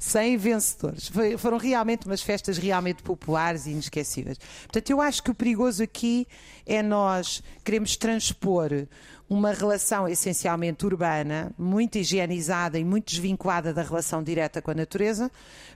sem 0.05 0.37
vencedores. 0.37 1.09
Foi, 1.09 1.39
foram 1.39 1.57
realmente 1.57 2.07
umas 2.07 2.23
festas 2.23 2.59
realmente 2.59 3.03
populares 3.03 3.67
e 3.67 3.71
inesquecíveis. 3.71 4.39
Portanto, 4.65 4.91
eu 4.91 5.01
acho 5.01 5.23
que 5.23 5.31
o 5.31 5.35
perigoso 5.35 5.83
aqui 5.83 6.27
é 6.67 6.83
nós 6.83 7.43
queremos 7.65 7.97
transpor 7.97 8.87
uma 9.29 9.53
relação 9.53 10.07
essencialmente 10.07 10.85
urbana, 10.85 11.51
muito 11.57 11.97
higienizada 11.97 12.79
e 12.79 12.85
muito 12.85 13.07
desvinculada 13.07 13.73
da 13.73 13.83
relação 13.83 14.23
direta 14.23 14.61
com 14.61 14.71
a 14.71 14.75
natureza, 14.75 15.31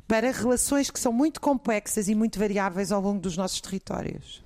para 0.06 0.30
relações 0.30 0.90
que 0.90 1.00
são 1.00 1.12
muito 1.12 1.40
complexas 1.40 2.06
e 2.06 2.14
muito 2.14 2.38
variáveis 2.38 2.92
ao 2.92 3.00
longo 3.00 3.20
dos 3.20 3.36
nossos 3.36 3.62
territórios. 3.62 4.42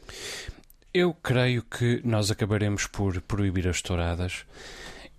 Eu 0.94 1.12
creio 1.12 1.62
que 1.62 2.00
nós 2.04 2.30
acabaremos 2.30 2.86
por 2.86 3.20
proibir 3.22 3.66
as 3.66 3.82
touradas 3.82 4.44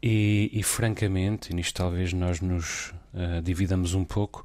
e, 0.04 0.50
e 0.52 0.62
francamente, 0.62 1.54
nisto 1.54 1.76
talvez 1.76 2.12
nós 2.12 2.42
nos 2.42 2.94
uh, 3.14 3.42
dividamos 3.42 3.94
um 3.94 4.04
pouco, 4.04 4.44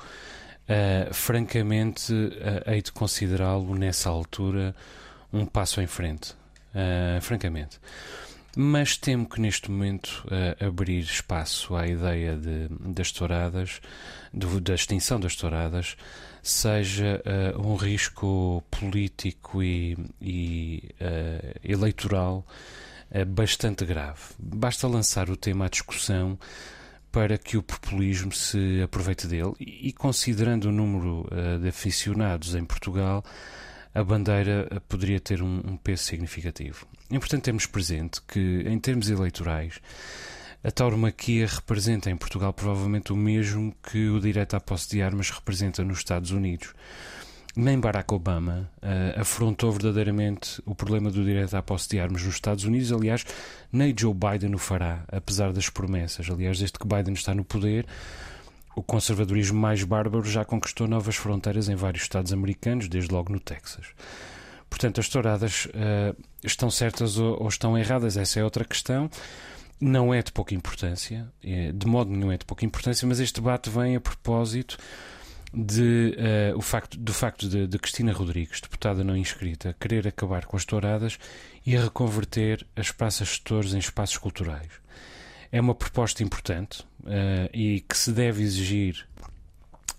uh, 0.68 1.12
francamente 1.12 2.12
uh, 2.12 2.70
hei 2.70 2.80
de 2.80 2.92
considerá-lo 2.92 3.74
nessa 3.74 4.08
altura 4.08 4.72
um 5.32 5.44
passo 5.44 5.80
em 5.80 5.86
frente. 5.86 6.34
francamente 7.20 7.80
mas 8.56 8.96
temo 8.96 9.28
que 9.28 9.40
neste 9.40 9.70
momento 9.70 10.24
abrir 10.60 11.00
espaço 11.00 11.76
à 11.76 11.86
ideia 11.86 12.34
de, 12.36 12.68
das 12.92 13.12
touradas, 13.12 13.80
do, 14.32 14.60
da 14.60 14.74
extinção 14.74 15.20
das 15.20 15.36
touradas, 15.36 15.96
seja 16.42 17.22
uh, 17.54 17.60
um 17.60 17.76
risco 17.76 18.62
político 18.70 19.62
e, 19.62 19.96
e 20.20 20.94
uh, 21.00 21.60
eleitoral 21.62 22.44
bastante 23.24 23.84
grave. 23.84 24.20
Basta 24.38 24.86
lançar 24.86 25.30
o 25.30 25.36
tema 25.36 25.66
à 25.66 25.68
discussão 25.68 26.38
para 27.10 27.38
que 27.38 27.56
o 27.56 27.62
populismo 27.62 28.32
se 28.32 28.82
aproveite 28.82 29.26
dele 29.26 29.52
e, 29.58 29.92
considerando 29.92 30.66
o 30.66 30.72
número 30.72 31.26
de 31.60 31.68
aficionados 31.68 32.54
em 32.54 32.64
Portugal, 32.64 33.24
a 33.94 34.04
bandeira 34.04 34.82
poderia 34.88 35.18
ter 35.18 35.42
um, 35.42 35.62
um 35.64 35.76
peso 35.76 36.04
significativo. 36.04 36.86
É 37.10 37.16
importante 37.16 37.42
termos 37.42 37.66
presente 37.66 38.20
que, 38.22 38.62
em 38.66 38.78
termos 38.78 39.08
eleitorais, 39.08 39.80
a 40.62 40.70
tauromaquia 40.70 41.46
representa 41.46 42.10
em 42.10 42.16
Portugal 42.16 42.52
provavelmente 42.52 43.12
o 43.12 43.16
mesmo 43.16 43.74
que 43.82 44.08
o 44.08 44.20
direito 44.20 44.54
à 44.54 44.60
posse 44.60 44.90
de 44.90 45.02
armas 45.02 45.30
representa 45.30 45.84
nos 45.84 45.98
Estados 45.98 46.30
Unidos. 46.30 46.74
Nem 47.58 47.80
Barack 47.80 48.14
Obama 48.14 48.70
uh, 48.76 49.20
afrontou 49.20 49.72
verdadeiramente 49.72 50.62
o 50.64 50.76
problema 50.76 51.10
do 51.10 51.24
direito 51.24 51.56
à 51.56 51.60
posse 51.60 51.88
de 51.88 51.98
armas 51.98 52.22
nos 52.22 52.34
Estados 52.36 52.62
Unidos. 52.62 52.92
Aliás, 52.92 53.26
nem 53.72 53.92
Joe 53.98 54.14
Biden 54.14 54.54
o 54.54 54.58
fará, 54.58 55.02
apesar 55.10 55.52
das 55.52 55.68
promessas. 55.68 56.30
Aliás, 56.30 56.60
desde 56.60 56.78
que 56.78 56.86
Biden 56.86 57.14
está 57.14 57.34
no 57.34 57.44
poder, 57.44 57.84
o 58.76 58.82
conservadorismo 58.84 59.58
mais 59.58 59.82
bárbaro 59.82 60.24
já 60.24 60.44
conquistou 60.44 60.86
novas 60.86 61.16
fronteiras 61.16 61.68
em 61.68 61.74
vários 61.74 62.04
estados 62.04 62.32
americanos, 62.32 62.88
desde 62.88 63.12
logo 63.12 63.32
no 63.32 63.40
Texas. 63.40 63.88
Portanto, 64.70 65.00
as 65.00 65.08
touradas 65.08 65.64
uh, 65.66 66.16
estão 66.44 66.70
certas 66.70 67.18
ou, 67.18 67.42
ou, 67.42 67.48
estão 67.48 67.76
erradas, 67.76 68.16
essa 68.16 68.38
é 68.38 68.44
outra 68.44 68.64
questão. 68.64 69.10
Não 69.80 70.14
é 70.14 70.22
de 70.22 70.30
pouca 70.30 70.54
importância, 70.54 71.26
é, 71.42 71.72
de 71.72 71.86
modo 71.88 72.08
nenhum 72.12 72.30
é 72.30 72.36
de 72.36 72.44
pouca 72.44 72.64
importância, 72.64 73.06
mas 73.06 73.18
este 73.18 73.40
debate 73.40 73.68
vem 73.68 73.96
a 73.96 74.00
propósito 74.00 74.78
de, 75.52 76.16
uh, 76.52 76.58
o 76.58 76.60
facto, 76.60 76.98
do 76.98 77.12
facto 77.12 77.48
de, 77.48 77.66
de, 77.66 77.78
Cristina 77.78 78.12
Rodrigues, 78.12 78.60
deputada 78.60 79.02
não 79.02 79.16
inscrita, 79.16 79.74
querer 79.80 80.06
acabar 80.06 80.44
com 80.44 80.56
as 80.56 80.64
touradas 80.64 81.18
e 81.64 81.76
reconverter 81.76 82.66
as 82.76 82.90
praças 82.90 83.28
de 83.28 83.40
touros 83.42 83.74
em 83.74 83.78
espaços 83.78 84.18
culturais. 84.18 84.68
É 85.50 85.60
uma 85.60 85.74
proposta 85.74 86.22
importante 86.22 86.82
uh, 87.00 87.48
e 87.52 87.80
que 87.80 87.96
se 87.96 88.12
deve 88.12 88.42
exigir 88.42 89.06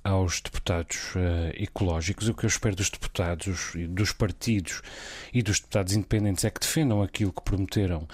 aos 0.04 0.40
deputados 0.40 1.16
uh, 1.16 1.52
ecológicos. 1.56 2.28
O 2.30 2.34
que 2.34 2.46
eu 2.46 2.48
espero 2.48 2.76
dos 2.76 2.90
deputados, 2.90 3.74
dos 3.90 4.12
partidos 4.12 4.82
e 5.34 5.42
dos 5.42 5.60
deputados 5.60 5.94
independentes 5.94 6.46
é 6.46 6.50
que 6.50 6.60
defendam 6.60 7.02
aquilo 7.02 7.34
que 7.34 7.42
prometeram 7.42 8.08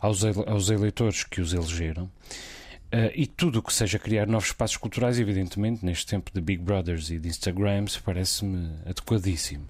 aos, 0.00 0.24
aos 0.24 0.68
eleitores 0.68 1.22
que 1.22 1.40
os 1.40 1.54
elegeram. 1.54 2.10
Uh, 2.92 3.10
e 3.14 3.26
tudo 3.26 3.60
o 3.60 3.62
que 3.62 3.72
seja 3.72 3.98
criar 3.98 4.26
novos 4.26 4.48
espaços 4.48 4.76
culturais, 4.76 5.18
evidentemente, 5.18 5.84
neste 5.84 6.06
tempo 6.06 6.30
de 6.32 6.40
Big 6.40 6.62
Brothers 6.62 7.10
e 7.10 7.18
de 7.18 7.28
Instagrams, 7.28 7.96
parece-me 7.96 8.70
adequadíssimo. 8.84 9.66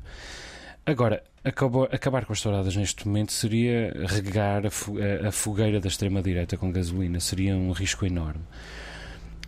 Agora, 0.85 1.23
acabou, 1.45 1.85
acabar 1.85 2.25
com 2.25 2.33
as 2.33 2.41
touradas 2.41 2.75
neste 2.75 3.07
momento 3.07 3.33
seria 3.33 3.93
regar 4.09 4.65
a, 4.67 5.29
a 5.29 5.31
fogueira 5.31 5.81
da 5.81 5.87
extrema-direita 5.87 6.57
com 6.57 6.73
gasolina, 6.73 7.21
seria 7.21 7.55
um 7.55 7.71
risco 7.71 8.05
enorme 8.05 8.43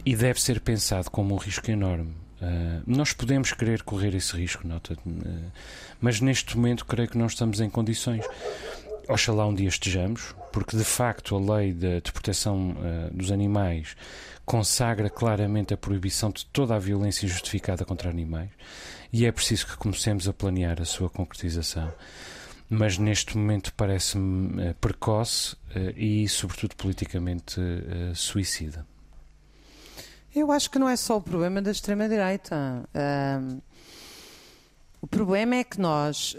e 0.04 0.14
deve 0.14 0.40
ser 0.40 0.60
pensado 0.60 1.10
como 1.10 1.34
um 1.34 1.38
risco 1.38 1.70
enorme. 1.70 2.12
Uh, 2.42 2.82
nós 2.86 3.12
podemos 3.12 3.52
querer 3.52 3.82
correr 3.82 4.14
esse 4.14 4.36
risco, 4.36 4.66
nota, 4.66 4.94
uh, 4.94 5.52
mas 6.00 6.20
neste 6.20 6.56
momento 6.56 6.84
creio 6.84 7.08
que 7.08 7.16
não 7.16 7.26
estamos 7.26 7.60
em 7.60 7.70
condições. 7.70 8.24
Oxalá 9.08 9.46
um 9.46 9.54
dia 9.54 9.68
estejamos, 9.68 10.34
porque 10.52 10.76
de 10.76 10.84
facto 10.84 11.36
a 11.36 11.56
lei 11.56 11.72
de, 11.72 12.00
de 12.00 12.12
proteção 12.12 12.70
uh, 12.70 13.14
dos 13.14 13.30
animais 13.30 13.96
consagra 14.44 15.10
claramente 15.10 15.74
a 15.74 15.76
proibição 15.76 16.30
de 16.30 16.46
toda 16.46 16.74
a 16.74 16.78
violência 16.78 17.26
injustificada 17.26 17.84
contra 17.84 18.10
animais 18.10 18.50
e 19.12 19.26
é 19.26 19.32
preciso 19.32 19.66
que 19.66 19.76
comecemos 19.76 20.28
a 20.28 20.32
planear 20.32 20.80
a 20.80 20.84
sua 20.84 21.08
concretização. 21.08 21.92
Mas 22.68 22.98
neste 22.98 23.36
momento 23.36 23.72
parece-me 23.74 24.74
precoce 24.74 25.54
e, 25.96 26.26
sobretudo, 26.28 26.74
politicamente 26.74 27.60
suicida. 28.14 28.86
Eu 30.34 30.50
acho 30.50 30.70
que 30.70 30.78
não 30.78 30.88
é 30.88 30.96
só 30.96 31.18
o 31.18 31.20
problema 31.20 31.62
da 31.62 31.70
extrema-direita. 31.70 32.88
O 35.00 35.06
problema 35.06 35.56
é 35.56 35.64
que 35.64 35.78
nós. 35.78 36.36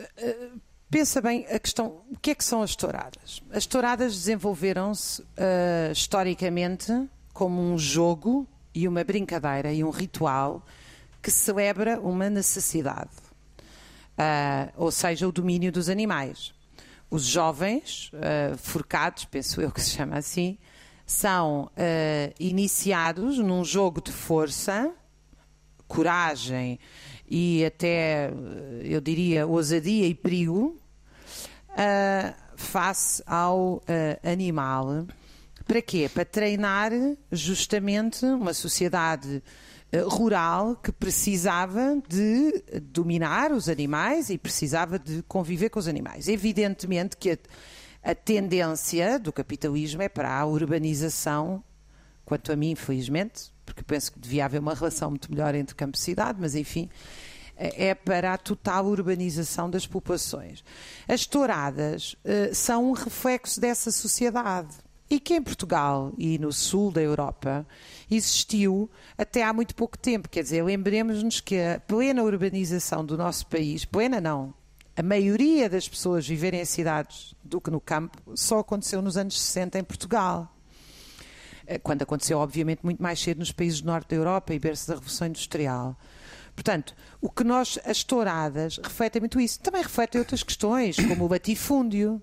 Uh, 0.85 0.91
pensa 0.91 1.21
bem 1.21 1.45
a 1.47 1.59
questão. 1.59 2.01
O 2.09 2.17
que 2.19 2.31
é 2.31 2.35
que 2.35 2.43
são 2.43 2.61
as 2.61 2.75
touradas? 2.75 3.41
As 3.51 3.65
touradas 3.65 4.13
desenvolveram-se 4.13 5.21
uh, 5.21 5.91
historicamente 5.91 6.91
como 7.33 7.61
um 7.61 7.77
jogo 7.77 8.47
e 8.73 8.87
uma 8.87 9.03
brincadeira 9.03 9.71
e 9.71 9.83
um 9.83 9.89
ritual 9.89 10.65
que 11.21 11.31
celebra 11.31 11.99
uma 11.99 12.29
necessidade. 12.29 13.11
Uh, 14.17 14.71
ou 14.77 14.91
seja, 14.91 15.27
o 15.27 15.31
domínio 15.31 15.71
dos 15.71 15.89
animais. 15.89 16.53
Os 17.09 17.23
jovens, 17.23 18.11
forcados, 18.57 19.25
penso 19.25 19.61
eu 19.61 19.71
que 19.71 19.79
se 19.79 19.91
chama 19.91 20.17
assim, 20.17 20.57
são 21.05 21.65
uh, 21.65 22.33
iniciados 22.39 23.37
num 23.37 23.63
jogo 23.63 24.01
de 24.01 24.11
força, 24.11 24.91
coragem 25.87 26.79
e 27.27 27.65
até, 27.65 28.27
eh, 28.27 28.31
eu 28.83 29.01
diria, 29.01 29.47
ousadia 29.47 30.07
e 30.07 30.13
perigo 30.13 30.79
uh, 31.71 32.33
face 32.55 33.23
ao 33.25 33.77
uh, 33.77 33.81
animal. 34.31 35.07
Para 35.65 35.81
quê? 35.81 36.09
Para 36.13 36.23
treinar 36.23 36.91
justamente 37.31 38.25
uma 38.25 38.53
sociedade 38.53 39.41
rural 40.09 40.75
que 40.75 40.91
precisava 40.91 42.01
de 42.07 42.63
dominar 42.81 43.51
os 43.51 43.69
animais 43.69 44.29
e 44.29 44.37
precisava 44.37 44.99
de 44.99 45.23
conviver 45.23 45.69
com 45.69 45.79
os 45.79 45.87
animais. 45.87 46.27
Evidentemente 46.27 47.15
que 47.15 47.31
a, 47.31 47.37
a 48.03 48.13
tendência 48.13 49.17
do 49.17 49.31
capitalismo 49.31 50.01
é 50.01 50.09
para 50.09 50.37
a 50.37 50.45
urbanização, 50.45 51.63
quanto 52.25 52.51
a 52.51 52.55
mim, 52.55 52.71
infelizmente, 52.71 53.54
porque 53.65 53.83
penso 53.83 54.11
que 54.11 54.19
devia 54.19 54.45
haver 54.45 54.59
uma 54.59 54.73
relação 54.73 55.09
muito 55.09 55.31
melhor 55.31 55.55
entre 55.55 55.75
campo 55.75 55.97
e 55.97 55.99
cidade, 55.99 56.37
mas 56.39 56.55
enfim, 56.55 56.89
é 57.57 57.95
para 57.95 58.33
a 58.33 58.37
total 58.37 58.85
urbanização 58.85 59.69
das 59.69 59.87
populações. 59.87 60.63
As 61.07 61.25
touradas 61.25 62.13
uh, 62.13 62.53
são 62.53 62.89
um 62.89 62.91
reflexo 62.91 63.59
dessa 63.59 63.91
sociedade. 63.91 64.75
e 65.07 65.19
que 65.19 65.35
em 65.35 65.41
Portugal 65.41 66.11
e 66.17 66.39
no 66.39 66.51
sul 66.51 66.91
da 66.91 66.99
Europa 66.99 67.65
existiu 68.09 68.89
até 69.15 69.43
há 69.43 69.53
muito 69.53 69.75
pouco 69.75 69.97
tempo. 69.97 70.27
Quer 70.27 70.41
dizer, 70.41 70.63
lembremos-nos 70.63 71.39
que 71.39 71.59
a 71.59 71.79
plena 71.79 72.23
urbanização 72.23 73.05
do 73.05 73.15
nosso 73.15 73.45
país, 73.45 73.85
plena 73.85 74.19
não, 74.19 74.51
a 74.97 75.03
maioria 75.03 75.69
das 75.69 75.87
pessoas 75.87 76.27
viverem 76.27 76.61
em 76.61 76.65
cidades 76.65 77.35
do 77.43 77.61
que 77.61 77.69
no 77.69 77.79
campo, 77.79 78.17
só 78.33 78.59
aconteceu 78.59 79.01
nos 79.01 79.15
anos 79.15 79.39
60 79.39 79.77
em 79.77 79.83
Portugal. 79.83 80.54
Eh, 81.67 81.79
quando 81.79 82.01
aconteceu, 82.01 82.37
obviamente, 82.39 82.79
muito 82.83 83.01
mais 83.01 83.19
cedo 83.19 83.39
nos 83.39 83.51
países 83.51 83.81
do 83.81 83.87
norte 83.87 84.09
da 84.09 84.15
Europa 84.15 84.53
e 84.53 84.59
berço 84.59 84.87
da 84.87 84.95
Revolução 84.95 85.27
Industrial. 85.27 85.97
Portanto, 86.55 86.95
o 87.19 87.29
que 87.29 87.43
nós, 87.43 87.77
as 87.85 88.03
touradas, 88.03 88.79
refletem 88.81 89.19
muito 89.19 89.39
isso. 89.39 89.59
Também 89.59 89.81
refletem 89.81 90.19
outras 90.19 90.41
questões, 90.41 90.95
como 90.95 91.25
o 91.25 91.27
latifúndio, 91.27 92.21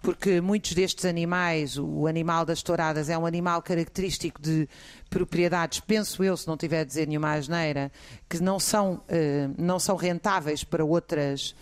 porque 0.00 0.40
muitos 0.40 0.72
destes 0.72 1.04
animais, 1.04 1.76
o 1.76 2.06
animal 2.06 2.46
das 2.46 2.62
touradas 2.62 3.10
é 3.10 3.18
um 3.18 3.26
animal 3.26 3.60
característico 3.60 4.40
de 4.40 4.66
propriedades, 5.10 5.80
penso 5.80 6.24
eu, 6.24 6.36
se 6.36 6.46
não 6.46 6.56
tiver 6.56 6.80
a 6.80 6.84
dizer 6.84 7.06
nenhuma 7.06 7.32
asneira, 7.32 7.92
que 8.28 8.40
não 8.40 8.58
são, 8.58 9.02
eh, 9.08 9.48
não 9.58 9.78
são 9.78 9.96
rentáveis 9.96 10.64
para 10.64 10.84
outras, 10.84 11.54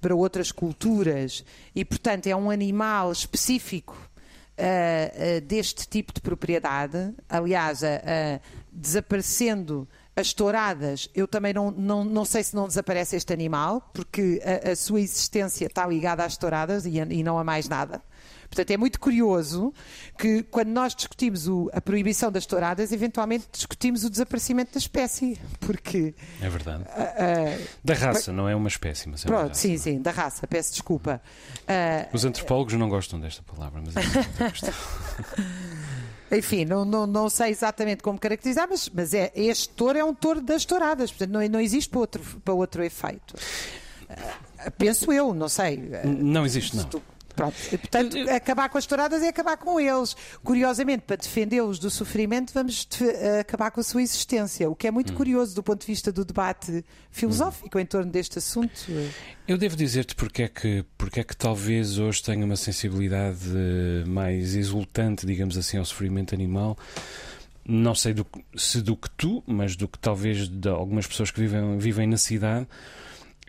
para 0.00 0.14
outras 0.14 0.52
culturas 0.52 1.44
e, 1.74 1.84
portanto, 1.84 2.26
é 2.26 2.36
um 2.36 2.50
animal 2.50 3.10
específico 3.12 4.09
uh, 4.60 5.40
deste 5.42 5.88
tipo 5.88 6.12
de 6.12 6.20
propriedade. 6.20 7.14
Aliás, 7.28 7.80
desaparecendo 8.70 9.88
as 10.14 10.32
touradas, 10.32 11.08
eu 11.14 11.26
também 11.26 11.52
não, 11.52 11.70
não, 11.70 12.04
não 12.04 12.24
sei 12.24 12.42
se 12.42 12.54
não 12.54 12.68
desaparece 12.68 13.16
este 13.16 13.32
animal, 13.32 13.90
porque 13.92 14.40
a, 14.44 14.70
a 14.70 14.76
sua 14.76 15.00
existência 15.00 15.66
está 15.66 15.86
ligada 15.86 16.24
às 16.24 16.36
touradas 16.36 16.84
e, 16.84 16.98
e 16.98 17.22
não 17.22 17.38
a 17.38 17.44
mais 17.44 17.68
nada. 17.68 18.02
Portanto, 18.50 18.70
é 18.72 18.76
muito 18.76 18.98
curioso 18.98 19.72
que 20.18 20.42
quando 20.42 20.70
nós 20.70 20.92
discutimos 20.92 21.46
o, 21.46 21.70
a 21.72 21.80
proibição 21.80 22.32
das 22.32 22.44
touradas, 22.44 22.90
eventualmente 22.90 23.46
discutimos 23.52 24.02
o 24.02 24.10
desaparecimento 24.10 24.72
da 24.74 24.78
espécie, 24.78 25.38
porque... 25.60 26.12
É 26.42 26.48
verdade. 26.48 26.82
Uh, 26.82 27.62
uh, 27.62 27.66
da 27.84 27.94
raça, 27.94 28.32
não 28.32 28.48
é 28.48 28.56
uma 28.56 28.66
espécie, 28.66 29.08
mas 29.08 29.24
é 29.24 29.28
pronto, 29.28 29.48
raça. 29.50 29.60
sim, 29.60 29.78
sim, 29.78 30.02
da 30.02 30.10
raça, 30.10 30.48
peço 30.48 30.72
desculpa. 30.72 31.22
Uh, 31.60 32.08
Os 32.12 32.24
antropólogos 32.24 32.74
não 32.74 32.88
gostam 32.88 33.20
desta 33.20 33.40
palavra, 33.44 33.80
mas 33.86 33.94
é 33.96 34.00
Enfim, 36.36 36.64
não, 36.64 36.84
não, 36.84 37.06
não 37.06 37.28
sei 37.28 37.50
exatamente 37.50 38.02
como 38.02 38.18
caracterizar, 38.18 38.66
mas, 38.68 38.90
mas 38.92 39.14
é, 39.14 39.30
este 39.34 39.68
touro 39.68 39.96
é 39.96 40.04
um 40.04 40.14
touro 40.14 40.40
das 40.40 40.64
touradas, 40.64 41.12
portanto 41.12 41.30
não, 41.30 41.48
não 41.48 41.60
existe 41.60 41.88
para 41.88 42.00
outro, 42.00 42.20
para 42.44 42.54
outro 42.54 42.82
efeito. 42.82 43.34
Uh, 44.10 44.70
penso 44.76 45.12
eu, 45.12 45.32
não 45.32 45.48
sei. 45.48 45.88
Não 46.04 46.44
existe, 46.44 46.76
não. 46.76 46.82
Tu, 46.84 47.00
Pronto. 47.34 47.54
Portanto, 47.68 48.16
acabar 48.30 48.68
com 48.68 48.78
as 48.78 48.86
touradas 48.86 49.22
é 49.22 49.28
acabar 49.28 49.56
com 49.56 49.80
eles. 49.80 50.16
Curiosamente, 50.42 51.02
para 51.06 51.16
defendê-los 51.16 51.78
do 51.78 51.90
sofrimento, 51.90 52.52
vamos 52.52 52.88
acabar 53.40 53.70
com 53.70 53.80
a 53.80 53.84
sua 53.84 54.02
existência, 54.02 54.68
o 54.68 54.74
que 54.74 54.86
é 54.86 54.90
muito 54.90 55.12
hum. 55.12 55.16
curioso 55.16 55.54
do 55.54 55.62
ponto 55.62 55.80
de 55.80 55.86
vista 55.86 56.12
do 56.12 56.24
debate 56.24 56.84
filosófico 57.10 57.78
hum. 57.78 57.80
em 57.80 57.86
torno 57.86 58.10
deste 58.10 58.38
assunto. 58.38 58.86
Eu 59.46 59.58
devo 59.58 59.76
dizer-te 59.76 60.14
porque 60.14 60.44
é, 60.44 60.48
que, 60.48 60.84
porque 60.96 61.20
é 61.20 61.24
que 61.24 61.36
talvez 61.36 61.98
hoje 61.98 62.22
tenha 62.22 62.44
uma 62.44 62.56
sensibilidade 62.56 63.48
mais 64.06 64.54
exultante, 64.54 65.26
digamos 65.26 65.56
assim, 65.56 65.78
ao 65.78 65.84
sofrimento 65.84 66.34
animal 66.34 66.76
não 67.70 67.94
sei 67.94 68.12
do, 68.12 68.26
se 68.56 68.82
do 68.82 68.96
que 68.96 69.08
tu, 69.10 69.44
mas 69.46 69.76
do 69.76 69.86
que 69.86 69.98
talvez 69.98 70.48
de 70.48 70.68
algumas 70.68 71.06
pessoas 71.06 71.30
que 71.30 71.38
vivem, 71.38 71.78
vivem 71.78 72.06
na 72.06 72.16
cidade, 72.16 72.66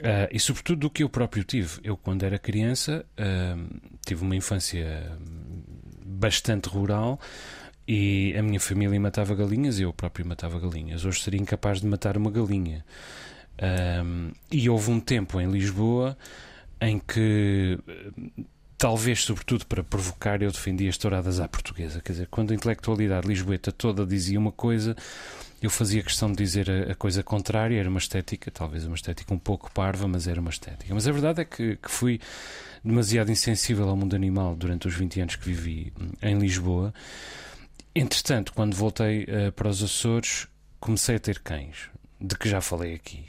Uh, 0.02 0.28
e 0.32 0.40
sobretudo 0.40 0.80
do 0.80 0.90
que 0.90 1.04
eu 1.04 1.10
próprio 1.10 1.44
tive. 1.44 1.80
Eu, 1.84 1.96
quando 1.96 2.24
era 2.24 2.40
criança, 2.40 3.06
uh, 3.20 3.80
tive 4.04 4.24
uma 4.24 4.36
infância 4.36 5.12
bastante 6.04 6.68
rural 6.68 7.20
e 7.88 8.36
a 8.36 8.42
minha 8.42 8.60
família 8.60 9.00
matava 9.00 9.36
galinhas 9.36 9.78
e 9.78 9.84
eu 9.84 9.94
próprio 9.94 10.26
matava 10.26 10.60
galinhas. 10.60 11.06
Hoje 11.06 11.22
seria 11.22 11.40
incapaz 11.40 11.82
de 11.82 11.88
matar 11.88 12.18
uma 12.18 12.32
galinha. 12.32 12.84
Uh, 13.60 14.34
e 14.52 14.68
houve 14.68 14.90
um 14.90 15.00
tempo 15.00 15.40
em 15.40 15.52
Lisboa 15.52 16.18
em 16.82 16.98
que, 16.98 17.78
talvez 18.82 19.24
sobretudo 19.24 19.64
para 19.68 19.84
provocar, 19.84 20.42
eu 20.42 20.52
defendia 20.52 20.90
as 20.90 20.98
touradas 20.98 21.40
à 21.40 21.48
portuguesa. 21.48 22.02
Quer 22.02 22.14
dizer, 22.14 22.28
quando 22.32 22.50
a 22.50 22.56
intelectualidade 22.56 23.28
lisboeta 23.28 23.72
toda 23.72 24.04
dizia 24.04 24.40
uma 24.40 24.52
coisa 24.52 24.96
eu 25.62 25.70
fazia 25.70 26.02
questão 26.02 26.32
de 26.32 26.38
dizer 26.44 26.68
a, 26.68 26.94
a, 26.94 26.96
coisa 26.96 27.22
contrária, 27.22 27.80
era 27.80 27.88
uma 27.88 28.00
estética, 28.00 28.50
talvez 28.50 28.84
uma 28.84 28.96
estética 28.96 29.32
um 29.32 29.38
pouco 29.38 29.72
parva, 29.72 30.08
mas 30.08 30.28
era 30.28 30.42
uma 30.42 30.50
estética. 30.50 30.92
Mas 30.96 31.08
a 31.08 31.12
verdade 31.12 31.42
é 31.42 31.46
que, 31.46 31.76
que 31.76 31.92
fui 31.92 32.20
demasiado 32.84 33.32
insensível 33.32 33.88
ao 33.88 33.96
mundo 33.96 34.16
animal 34.16 34.56
durante 34.56 34.88
os 34.88 34.96
20 34.96 35.22
anos 35.22 35.36
que 35.36 35.46
vivi 35.46 35.94
em 36.20 36.40
Lisboa. 36.40 36.92
Entretanto, 37.94 38.52
quando 38.54 38.74
voltei 38.74 39.26
uh, 39.26 39.52
para 39.52 39.70
os 39.70 39.84
Açores, 39.84 40.48
comecei 40.80 41.18
a 41.18 41.20
ter 41.20 41.38
cães, 41.38 41.92
de 42.20 42.36
que 42.36 42.50
já 42.50 42.60
falei 42.60 42.96
aqui. 42.96 43.26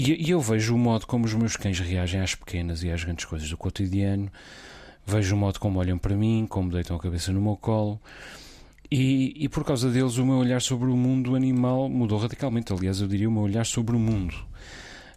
E, 0.00 0.28
e 0.28 0.30
eu 0.30 0.40
vejo 0.40 0.76
o 0.76 0.78
modo 0.78 1.08
como 1.08 1.24
os 1.24 1.34
meus 1.34 1.56
cães 1.56 1.80
reagem 1.80 2.20
às 2.20 2.32
pequenas 2.32 2.84
e 2.84 2.90
às 2.90 3.02
grandes 3.02 3.24
coisas 3.24 3.50
do 3.50 3.56
cotidiano, 3.56 4.30
vejo 5.04 5.34
o 5.34 5.38
modo 5.38 5.58
como 5.58 5.80
olham 5.80 5.98
para 5.98 6.14
mim, 6.14 6.46
como 6.48 6.70
deitam 6.70 6.96
a 6.96 7.00
cabeça 7.00 7.32
no 7.32 7.40
meu 7.40 7.56
colo. 7.56 8.00
E, 8.88 9.34
e, 9.36 9.48
por 9.48 9.64
causa 9.64 9.90
deles, 9.90 10.16
o 10.16 10.24
meu 10.24 10.36
olhar 10.36 10.62
sobre 10.62 10.88
o 10.88 10.96
mundo 10.96 11.34
animal 11.34 11.88
mudou 11.88 12.16
radicalmente. 12.16 12.72
Aliás, 12.72 13.00
eu 13.00 13.08
diria 13.08 13.28
o 13.28 13.32
meu 13.32 13.42
olhar 13.42 13.66
sobre 13.66 13.96
o 13.96 13.98
mundo. 13.98 14.36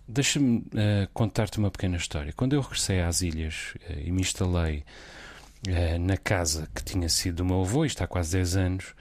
Deixa-me 0.08 0.58
uh, 0.58 1.08
contar-te 1.14 1.60
uma 1.60 1.70
pequena 1.70 1.96
história. 1.96 2.34
Quando 2.36 2.54
eu 2.54 2.62
regressei 2.62 3.02
às 3.02 3.22
ilhas 3.22 3.76
uh, 3.88 4.00
e 4.04 4.12
me 4.12 4.22
instalei 4.22 4.84
uh, 5.68 6.00
na 6.00 6.18
casa 6.18 6.68
que 6.74 6.84
tinha 6.84 7.08
sido 7.08 7.36
do 7.36 7.46
meu 7.46 7.62
avô, 7.62 7.86
isto 7.86 8.04
há 8.04 8.08
quase 8.08 8.32
10 8.32 8.58
anos, 8.58 8.96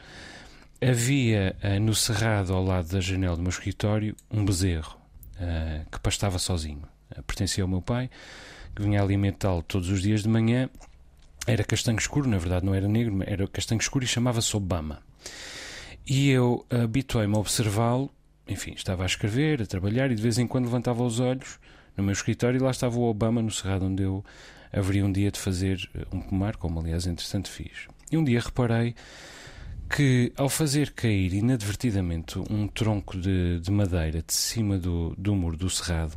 havia 0.78 1.56
no 1.80 1.94
cerrado 1.94 2.52
ao 2.52 2.62
lado 2.62 2.88
da 2.88 3.00
janela 3.00 3.36
do 3.36 3.42
meu 3.42 3.50
escritório 3.50 4.14
um 4.30 4.44
bezerro 4.44 4.99
que 5.90 6.00
pastava 6.00 6.38
sozinho. 6.38 6.82
pertencia 7.26 7.64
ao 7.64 7.68
meu 7.68 7.82
pai, 7.82 8.10
que 8.74 8.82
vinha 8.82 9.02
alimentá-lo 9.02 9.62
todos 9.62 9.88
os 9.88 10.02
dias 10.02 10.22
de 10.22 10.28
manhã 10.28 10.68
era 11.46 11.64
castanho 11.64 11.98
escuro, 11.98 12.28
na 12.28 12.38
verdade 12.38 12.64
não 12.64 12.74
era 12.74 12.86
negro, 12.86 13.18
era 13.26 13.46
castanho 13.48 13.80
escuro 13.80 14.04
e 14.04 14.08
chamava-se 14.08 14.56
Obama. 14.56 15.02
E 16.06 16.30
eu 16.30 16.64
habituei-me 16.70 17.34
a 17.36 17.38
observá-lo, 17.38 18.10
enfim, 18.46 18.72
estava 18.76 19.02
a 19.02 19.06
escrever, 19.06 19.62
a 19.62 19.66
trabalhar 19.66 20.10
e 20.10 20.14
de 20.14 20.22
vez 20.22 20.38
em 20.38 20.46
quando 20.46 20.66
levantava 20.66 21.02
os 21.02 21.20
olhos 21.20 21.58
no 21.96 22.04
meu 22.04 22.12
escritório 22.12 22.58
e 22.58 22.62
lá 22.62 22.70
estava 22.70 22.98
o 22.98 23.04
Obama 23.04 23.42
no 23.42 23.50
cerrado 23.50 23.86
onde 23.86 24.02
eu 24.02 24.24
haveria 24.72 25.04
um 25.04 25.12
dia 25.12 25.30
de 25.30 25.38
fazer 25.38 25.88
eh, 25.94 26.06
um 26.12 26.20
pomar, 26.20 26.56
como 26.56 26.80
aliás 26.80 27.06
entretanto 27.06 27.50
fiz. 27.50 27.88
E 28.10 28.16
um 28.16 28.24
dia 28.24 28.40
reparei 28.40 28.94
que 29.90 30.32
ao 30.36 30.48
fazer 30.48 30.92
cair 30.92 31.34
inadvertidamente 31.34 32.38
um 32.48 32.68
tronco 32.68 33.18
de, 33.18 33.58
de 33.58 33.70
madeira 33.72 34.22
de 34.22 34.32
cima 34.32 34.78
do, 34.78 35.14
do 35.18 35.34
muro 35.34 35.56
do 35.56 35.68
cerrado, 35.68 36.16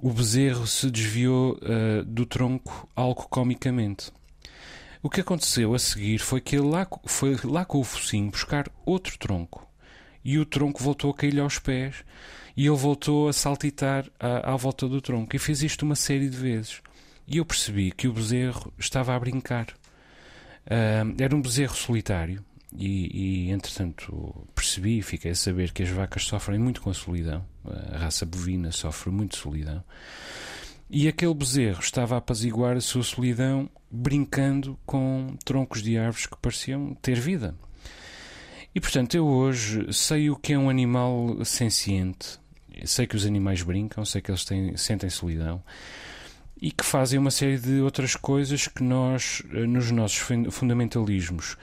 o 0.00 0.10
bezerro 0.10 0.66
se 0.68 0.88
desviou 0.88 1.58
uh, 1.58 2.04
do 2.04 2.24
tronco 2.24 2.88
algo 2.94 3.26
comicamente. 3.28 4.12
O 5.02 5.10
que 5.10 5.20
aconteceu 5.20 5.74
a 5.74 5.78
seguir 5.78 6.20
foi 6.20 6.40
que 6.40 6.56
ele 6.56 6.68
lá, 6.68 6.86
foi 7.06 7.36
lá 7.42 7.64
com 7.64 7.80
o 7.80 7.84
focinho 7.84 8.30
buscar 8.30 8.70
outro 8.86 9.18
tronco 9.18 9.66
e 10.24 10.38
o 10.38 10.46
tronco 10.46 10.82
voltou 10.82 11.10
a 11.10 11.14
cair-lhe 11.14 11.40
aos 11.40 11.58
pés 11.58 12.04
e 12.56 12.66
ele 12.66 12.76
voltou 12.76 13.28
a 13.28 13.32
saltitar 13.32 14.06
à, 14.18 14.52
à, 14.52 14.56
volta 14.56 14.88
do 14.88 15.00
tronco 15.00 15.34
e 15.34 15.38
fez 15.38 15.62
isto 15.62 15.82
uma 15.82 15.96
série 15.96 16.28
de 16.28 16.36
vezes. 16.36 16.80
E 17.26 17.38
eu 17.38 17.44
percebi 17.44 17.90
que 17.90 18.06
o 18.06 18.12
bezerro 18.12 18.72
estava 18.78 19.14
a 19.14 19.18
brincar. 19.18 19.66
Uh, 20.66 21.16
era 21.18 21.34
um 21.34 21.42
bezerro 21.42 21.74
solitário 21.74 22.44
e, 22.76 23.46
e, 23.46 23.50
entretanto, 23.50 24.46
percebi 24.54 24.98
e 24.98 25.02
fiquei 25.02 25.32
a 25.32 25.34
saber 25.34 25.72
que 25.72 25.82
as 25.82 25.88
vacas 25.88 26.24
sofrem 26.24 26.58
muito 26.58 26.80
com 26.80 26.90
a 26.90 26.94
solidão. 26.94 27.44
A 27.92 27.98
raça 27.98 28.24
bovina 28.24 28.70
sofre 28.70 29.10
muito 29.10 29.36
solidão. 29.36 29.82
E 30.88 31.08
aquele 31.08 31.34
bezerro 31.34 31.80
estava 31.80 32.14
a 32.14 32.18
apaziguar 32.18 32.76
a 32.76 32.80
sua 32.80 33.02
solidão 33.02 33.68
brincando 33.90 34.78
com 34.86 35.36
troncos 35.44 35.82
de 35.82 35.98
árvores 35.98 36.26
que 36.26 36.36
pareciam 36.36 36.94
ter 37.00 37.18
vida. 37.18 37.54
E 38.74 38.80
portanto, 38.80 39.14
eu 39.14 39.26
hoje 39.26 39.92
sei 39.92 40.30
o 40.30 40.36
que 40.36 40.52
é 40.52 40.58
um 40.58 40.70
animal 40.70 41.44
senciente, 41.44 42.38
sei 42.84 43.06
que 43.06 43.16
os 43.16 43.26
animais 43.26 43.62
brincam, 43.62 44.04
sei 44.04 44.20
que 44.20 44.30
eles 44.30 44.44
têm, 44.44 44.76
sentem 44.76 45.10
solidão 45.10 45.62
e 46.60 46.70
que 46.70 46.84
fazem 46.84 47.18
uma 47.18 47.30
série 47.30 47.58
de 47.58 47.80
outras 47.80 48.14
coisas 48.14 48.68
que 48.68 48.82
nós, 48.82 49.42
eh, 49.52 49.66
nos 49.66 49.90
nossos 49.90 50.18
fundamentalismos, 50.50 51.56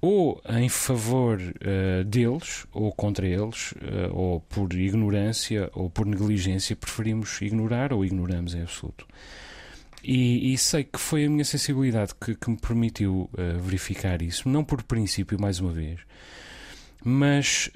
ou 0.00 0.42
em 0.48 0.68
favor 0.68 1.40
uh, 1.40 2.04
deles, 2.04 2.66
ou 2.72 2.92
contra 2.92 3.26
eles, 3.26 3.72
uh, 3.72 4.12
ou 4.12 4.40
por 4.40 4.72
ignorância, 4.74 5.70
ou 5.72 5.88
por 5.88 6.06
negligência, 6.06 6.76
preferimos 6.76 7.40
ignorar 7.40 7.92
ou 7.92 8.04
ignoramos 8.04 8.54
em 8.54 8.62
absoluto. 8.62 9.06
E, 10.02 10.52
e 10.52 10.58
sei 10.58 10.84
que 10.84 10.98
foi 10.98 11.24
a 11.24 11.30
minha 11.30 11.44
sensibilidade 11.44 12.14
que, 12.20 12.34
que 12.34 12.50
me 12.50 12.58
permitiu 12.58 13.30
uh, 13.32 13.58
verificar 13.58 14.20
isso, 14.20 14.48
não 14.48 14.62
por 14.62 14.82
princípio, 14.82 15.40
mais 15.40 15.58
uma 15.60 15.72
vez, 15.72 16.00
mas 17.02 17.70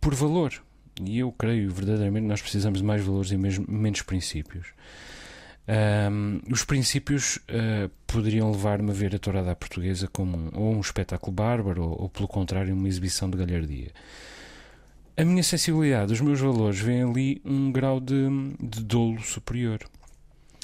por 0.00 0.14
valor. 0.14 0.52
E 1.04 1.18
eu 1.18 1.30
creio 1.32 1.70
verdadeiramente 1.70 2.26
nós 2.26 2.40
precisamos 2.40 2.80
de 2.80 2.84
mais 2.84 3.04
valores 3.04 3.30
e 3.30 3.36
mesmo, 3.36 3.66
menos 3.68 4.02
princípios. 4.02 4.68
Um, 5.68 6.40
os 6.48 6.64
princípios 6.64 7.36
uh, 7.36 7.90
poderiam 8.06 8.52
levar-me 8.52 8.90
a 8.90 8.94
ver 8.94 9.16
a 9.16 9.18
tourada 9.18 9.50
à 9.50 9.56
portuguesa 9.56 10.06
como 10.06 10.36
um, 10.36 10.50
ou 10.54 10.74
um 10.76 10.80
espetáculo 10.80 11.32
bárbaro 11.32 11.82
ou, 11.82 12.02
ou, 12.02 12.08
pelo 12.08 12.28
contrário, 12.28 12.72
uma 12.72 12.86
exibição 12.86 13.28
de 13.28 13.36
galhardia. 13.36 13.90
A 15.16 15.24
minha 15.24 15.42
sensibilidade, 15.42 16.12
os 16.12 16.20
meus 16.20 16.38
valores, 16.38 16.78
veem 16.78 17.02
ali 17.02 17.42
um 17.44 17.72
grau 17.72 17.98
de, 17.98 18.28
de 18.60 18.82
dolo 18.84 19.20
superior. 19.22 19.80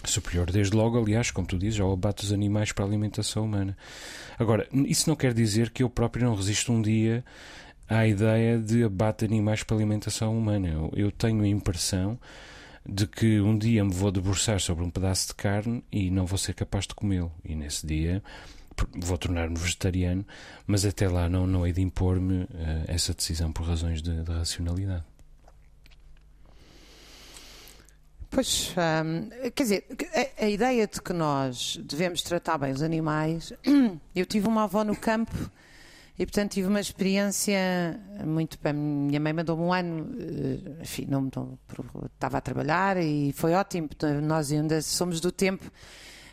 Superior, 0.05 0.51
desde 0.51 0.77
logo, 0.77 0.99
aliás, 0.99 1.31
como 1.31 1.47
tu 1.47 1.59
dizes, 1.59 1.81
ao 1.81 1.93
abate 1.93 2.23
dos 2.23 2.33
animais 2.33 2.71
para 2.71 2.85
a 2.85 2.89
alimentação 2.89 3.45
humana. 3.45 3.77
Agora, 4.39 4.69
isso 4.73 5.09
não 5.09 5.17
quer 5.17 5.33
dizer 5.33 5.71
que 5.71 5.83
eu 5.83 5.91
próprio 5.91 6.27
não 6.27 6.35
resisto 6.35 6.73
um 6.73 6.83
dia 6.83 7.25
à 7.89 8.07
ideia 8.07 8.59
de 8.59 8.85
abate 8.85 9.21
de 9.21 9.33
animais 9.33 9.63
para 9.63 9.77
a 9.77 9.79
alimentação 9.79 10.37
humana. 10.37 10.69
Eu, 10.69 10.93
eu 10.95 11.11
tenho 11.11 11.43
a 11.43 11.49
impressão 11.49 12.19
de 12.85 13.07
que 13.07 13.41
um 13.41 13.57
dia 13.57 13.85
me 13.85 13.93
vou 13.93 14.11
debruçar 14.11 14.61
sobre 14.61 14.85
um 14.85 14.91
pedaço 14.91 15.29
de 15.29 15.35
carne 15.35 15.85
e 15.91 16.11
não 16.11 16.27
vou 16.27 16.39
ser 16.39 16.55
capaz 16.55 16.87
de 16.87 16.95
comê-lo. 16.95 17.33
E 17.45 17.55
nesse 17.55 17.87
dia 17.87 18.23
vou 18.97 19.19
tornar-me 19.19 19.57
vegetariano, 19.57 20.27
mas 20.67 20.85
até 20.85 21.09
lá 21.09 21.29
não, 21.29 21.47
não 21.47 21.67
hei 21.67 21.73
de 21.73 21.83
impor-me 21.83 22.45
uh, 22.45 22.49
essa 22.89 23.15
decisão 23.15 23.53
por 23.53 23.67
razões 23.67 24.03
de, 24.03 24.23
de 24.23 24.33
racionalidade. 24.33 25.05
Pois, 28.31 28.75
hum, 29.05 29.29
quer 29.55 29.63
dizer, 29.63 29.87
a, 30.39 30.47
a, 30.47 30.49
ideia 30.49 30.87
de 30.87 31.03
que 31.03 31.13
nós 31.13 31.79
devemos 31.85 32.23
tratar 32.23 32.57
bem 32.57 32.73
os 32.73 32.83
animais. 32.83 33.53
Eu 34.17 34.25
tive 34.25 34.49
uma 34.49 34.65
avó 34.65 34.83
no 34.83 34.97
campo 34.97 35.51
e, 36.19 36.27
portanto, 36.27 36.53
tive 36.53 36.69
uma 36.69 36.81
experiência 36.81 37.99
muito 38.25 38.59
bem. 38.63 38.75
Minha 38.75 39.19
mãe 39.19 39.33
mandou-me 39.33 39.63
um 39.63 39.73
ano, 39.73 40.15
eh, 40.21 40.83
enfim, 40.83 41.07
não, 41.09 41.29
não, 41.35 41.59
estava 42.15 42.39
a 42.39 42.41
trabalhar 42.41 42.99
e 42.99 43.33
foi 43.33 43.55
ótimo. 43.55 43.89
Nós 44.23 44.53
ainda 44.53 44.83
somos 44.83 45.21
do 45.21 45.33
tempo 45.33 45.71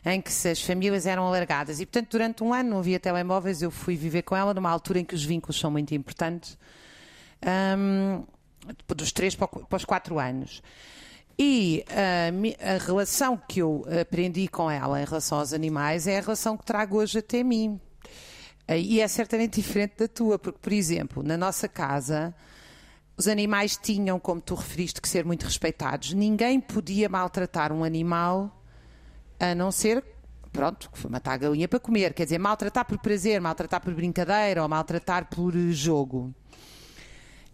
em 0.06 0.22
que 0.22 0.32
as 0.48 0.62
famílias 0.62 1.06
eram 1.06 1.26
alargadas. 1.26 1.80
E, 1.80 1.86
portanto, 1.86 2.12
durante 2.12 2.44
um 2.44 2.54
ano 2.54 2.72
não 2.72 2.80
havia 2.80 3.00
telemóveis, 3.00 3.62
eu 3.62 3.72
fui 3.72 3.96
viver 3.96 4.24
com 4.24 4.36
ela 4.36 4.54
numa 4.54 4.70
altura 4.70 5.00
em 5.00 5.06
que 5.06 5.16
os 5.16 5.24
vínculos 5.24 5.60
são 5.60 5.72
muito 5.72 5.94
importantes, 5.96 6.58
um, 7.78 8.24
dos 8.96 9.12
três 9.12 9.36
para 9.36 9.50
os 9.72 9.86
quatro 9.86 10.20
anos. 10.20 10.62
E 11.38 11.86
a, 11.90 12.76
a, 12.76 12.78
relação 12.78 13.38
que 13.38 13.62
eu 13.62 13.86
aprendi 14.02 14.50
com 14.50 14.70
ela 14.70 15.02
em 15.02 15.06
relação 15.06 15.40
aos 15.40 15.54
animais 15.54 16.06
é 16.06 16.18
a 16.18 16.22
relação 16.22 16.58
que 16.58 16.66
trago 16.66 16.98
hoje 16.98 17.20
até 17.20 17.44
mim. 17.44 17.80
E 18.78 19.02
é 19.02 19.08
certamente 19.08 19.60
diferente 19.60 19.96
da 19.98 20.08
tua, 20.08 20.38
porque, 20.38 20.60
por 20.60 20.72
exemplo, 20.72 21.24
na 21.24 21.36
nossa 21.36 21.68
casa, 21.68 22.36
os 23.18 23.28
animais 23.28 23.76
tinham, 23.76 24.20
como 24.20 24.40
tu 24.40 24.54
referiste, 24.54 25.02
que 25.02 25.10
ser 25.10 25.26
muito 25.26 25.44
respeitados. 25.44 26.14
Ninguém 26.14 26.60
podia 26.60 27.10
maltratar 27.10 27.74
um 27.74 27.84
animal 27.84 28.64
a 29.40 29.56
não 29.56 29.72
ser, 29.72 30.04
pronto, 30.52 30.90
matar 31.10 31.34
a 31.34 31.38
galinha 31.38 31.68
para 31.68 31.80
comer. 31.80 32.14
Quer 32.14 32.26
dizer, 32.26 32.38
maltratar 32.38 32.86
por 32.86 33.00
prazer, 33.00 33.42
maltratar 33.42 33.82
por 33.82 33.94
brincadeira 33.94 34.62
ou 34.62 34.70
maltratar 34.70 35.30
por 35.30 35.54
jogo. 35.72 36.34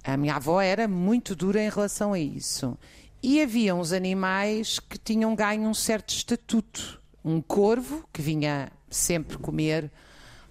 A 0.04 0.18
minha 0.18 0.36
avó 0.36 0.62
era 0.62 0.88
muito 0.88 1.36
dura 1.36 1.64
em 1.64 1.70
relação 1.70 2.14
a 2.14 2.20
isso. 2.20 2.78
E 3.24 3.42
havia 3.42 3.74
uns 3.74 3.92
animais 3.92 4.80
que 4.80 5.00
tinham 5.00 5.34
ganho 5.34 5.68
um 5.68 5.74
certo 5.74 6.10
estatuto. 6.10 7.02
Um 7.24 7.42
corvo, 7.42 8.08
que 8.14 8.22
vinha 8.22 8.72
sempre 8.88 9.38
comer 9.40 9.92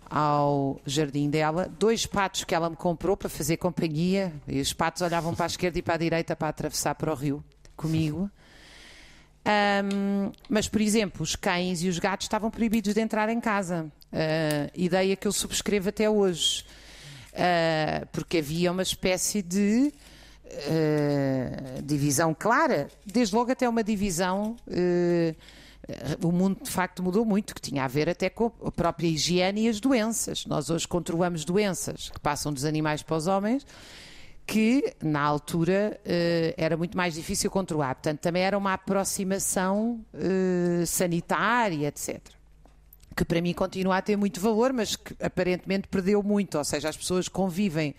ao 0.08 0.80
jardim 0.86 1.28
dela, 1.30 1.70
dois 1.78 2.06
patos 2.06 2.44
que 2.44 2.54
ela 2.54 2.70
me 2.70 2.76
comprou 2.76 3.16
para 3.16 3.28
fazer 3.28 3.56
companhia, 3.56 4.32
e 4.46 4.60
os 4.60 4.72
patos 4.72 5.02
olhavam 5.02 5.34
para 5.34 5.46
a 5.46 5.48
esquerda 5.48 5.78
e 5.78 5.82
para 5.82 5.94
a 5.94 5.98
direita 5.98 6.36
para 6.36 6.48
atravessar 6.48 6.94
para 6.94 7.12
o 7.12 7.14
rio 7.14 7.44
comigo. 7.76 8.30
Um, 9.46 10.32
mas, 10.48 10.68
por 10.68 10.80
exemplo, 10.80 11.22
os 11.22 11.36
cães 11.36 11.82
e 11.82 11.88
os 11.88 11.98
gatos 11.98 12.24
estavam 12.24 12.50
proibidos 12.50 12.94
de 12.94 13.00
entrar 13.00 13.28
em 13.28 13.40
casa. 13.40 13.92
Uh, 14.12 14.70
ideia 14.74 15.14
que 15.16 15.28
eu 15.28 15.32
subscrevo 15.32 15.90
até 15.90 16.08
hoje. 16.08 16.64
Uh, 17.32 18.06
porque 18.12 18.38
havia 18.38 18.72
uma 18.72 18.82
espécie 18.82 19.42
de 19.42 19.92
uh, 20.46 21.82
divisão 21.82 22.34
clara, 22.34 22.88
desde 23.04 23.34
logo 23.34 23.50
até 23.52 23.68
uma 23.68 23.84
divisão 23.84 24.56
o 26.22 26.32
mundo 26.32 26.62
de 26.62 26.70
facto 26.70 27.02
mudou 27.02 27.24
muito, 27.24 27.54
que 27.54 27.60
tinha 27.60 27.84
a 27.84 27.88
ver 27.88 28.08
até 28.08 28.30
com 28.30 28.50
a 28.64 28.70
própria 28.70 29.06
higiene 29.06 29.62
e 29.62 29.68
as 29.68 29.80
doenças. 29.80 30.46
Nós 30.46 30.70
hoje 30.70 30.86
controlamos 30.88 31.44
doenças 31.44 32.08
que 32.08 32.20
passam 32.20 32.52
dos 32.52 32.64
animais 32.64 33.02
para 33.02 33.16
os 33.16 33.26
homens, 33.26 33.66
que 34.46 34.94
na 35.02 35.20
altura 35.20 35.98
uh, 36.00 36.54
era 36.56 36.76
muito 36.76 36.96
mais 36.96 37.14
difícil 37.14 37.50
controlar. 37.50 37.94
Portanto, 37.94 38.20
também 38.20 38.42
era 38.42 38.56
uma 38.56 38.74
aproximação 38.74 40.04
uh, 40.14 40.86
sanitária, 40.86 41.88
etc. 41.88 42.20
Que 43.16 43.24
para 43.24 43.40
mim 43.40 43.52
continua 43.52 43.98
a 43.98 44.02
ter 44.02 44.16
muito 44.16 44.40
valor, 44.40 44.72
mas 44.72 44.96
que 44.96 45.14
aparentemente 45.22 45.88
perdeu 45.88 46.22
muito. 46.22 46.58
Ou 46.58 46.64
seja, 46.64 46.88
as 46.88 46.96
pessoas 46.96 47.28
convivem 47.28 47.94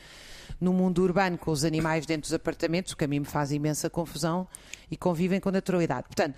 no 0.59 0.73
mundo 0.73 1.01
urbano 1.03 1.37
com 1.37 1.51
os 1.51 1.63
animais 1.63 2.05
dentro 2.05 2.23
dos 2.23 2.33
apartamentos, 2.33 2.93
o 2.93 2.97
que 2.97 3.05
a 3.05 3.07
mim 3.07 3.19
me 3.19 3.25
faz 3.25 3.51
imensa 3.51 3.89
confusão, 3.89 4.47
e 4.89 4.97
convivem 4.97 5.39
com 5.39 5.51
naturalidade. 5.51 6.03
Portanto, 6.07 6.35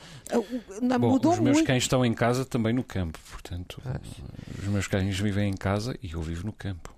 Bom, 1.00 1.10
mudou 1.10 1.34
os 1.34 1.40
meus 1.40 1.58
muito... 1.58 1.68
cães 1.68 1.84
estão 1.84 2.06
em 2.06 2.14
casa 2.14 2.46
também 2.46 2.74
no 2.74 2.84
campo, 2.84 3.20
portanto, 3.32 3.82
ah. 3.86 4.00
os 4.60 4.68
meus 4.68 4.88
cães 4.88 5.20
vivem 5.20 5.50
em 5.50 5.56
casa 5.56 5.98
e 6.02 6.14
eu 6.14 6.22
vivo 6.22 6.46
no 6.46 6.54
campo. 6.54 6.96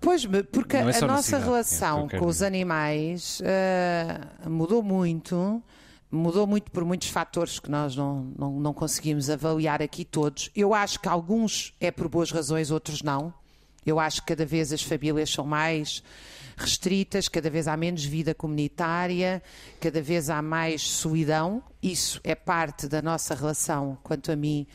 Pois, 0.00 0.24
porque 0.50 0.78
é 0.78 0.80
a 0.80 1.06
nossa 1.06 1.38
relação 1.38 2.08
é 2.10 2.18
com 2.18 2.26
os 2.26 2.40
animais 2.40 3.40
uh, 3.40 4.48
mudou 4.48 4.82
muito, 4.82 5.62
mudou 6.10 6.46
muito 6.46 6.70
por 6.70 6.86
muitos 6.86 7.08
fatores 7.08 7.58
que 7.58 7.70
nós 7.70 7.94
não, 7.94 8.32
não, 8.36 8.58
não 8.58 8.72
conseguimos 8.72 9.28
avaliar 9.28 9.82
aqui 9.82 10.02
todos. 10.02 10.50
Eu 10.56 10.72
acho 10.72 10.98
que 10.98 11.08
alguns 11.08 11.74
é 11.78 11.90
por 11.90 12.08
boas 12.08 12.30
razões, 12.30 12.70
outros 12.70 13.02
não. 13.02 13.32
Eu 13.84 14.00
acho 14.00 14.22
que 14.22 14.28
cada 14.28 14.46
vez 14.46 14.72
as 14.72 14.82
famílias 14.82 15.30
são 15.30 15.44
mais 15.44 16.02
restritas, 16.60 17.28
cada 17.28 17.50
vez 17.50 17.66
há 17.66 17.76
menos 17.76 18.04
vida 18.04 18.34
comunitária, 18.34 19.42
cada 19.80 20.00
vez 20.00 20.30
há 20.30 20.40
mais 20.42 20.82
solidão. 20.82 21.62
Isso 21.82 22.20
é 22.22 22.34
parte 22.34 22.86
da 22.86 23.00
nossa 23.00 23.34
relação, 23.34 23.98
quanto 24.02 24.30
a 24.30 24.36
mim, 24.36 24.66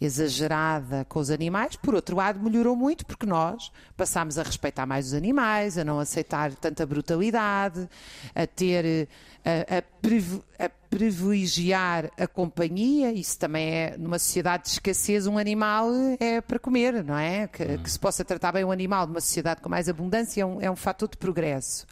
exagerada 0.00 1.04
com 1.06 1.18
os 1.18 1.30
animais. 1.30 1.76
Por 1.76 1.94
outro 1.94 2.16
lado, 2.16 2.40
melhorou 2.40 2.76
muito 2.76 3.04
porque 3.04 3.26
nós 3.26 3.72
passámos 3.96 4.38
a 4.38 4.42
respeitar 4.42 4.86
mais 4.86 5.08
os 5.08 5.14
animais, 5.14 5.76
a 5.76 5.84
não 5.84 5.98
aceitar 5.98 6.54
tanta 6.54 6.86
brutalidade, 6.86 7.88
a 8.34 8.46
ter 8.46 9.08
a, 9.44 9.76
a, 9.76 10.66
a 10.66 10.70
privilegiar 10.90 12.10
a 12.16 12.26
companhia. 12.26 13.12
Isso 13.12 13.38
também 13.38 13.68
é 13.68 13.96
numa 13.98 14.18
sociedade 14.18 14.64
de 14.64 14.70
escassez 14.70 15.26
um 15.26 15.36
animal 15.36 15.90
é 16.20 16.40
para 16.40 16.58
comer, 16.58 17.02
não 17.02 17.18
é? 17.18 17.48
Que, 17.48 17.64
hum. 17.64 17.82
que 17.82 17.90
se 17.90 17.98
possa 17.98 18.24
tratar 18.24 18.52
bem 18.52 18.64
um 18.64 18.70
animal 18.70 19.06
numa 19.06 19.20
sociedade 19.20 19.60
com 19.60 19.68
mais 19.68 19.88
abundância 19.88 20.42
é 20.42 20.46
um, 20.46 20.60
é 20.60 20.70
um 20.70 20.76
fator 20.76 21.08
de 21.08 21.16
progresso. 21.16 21.86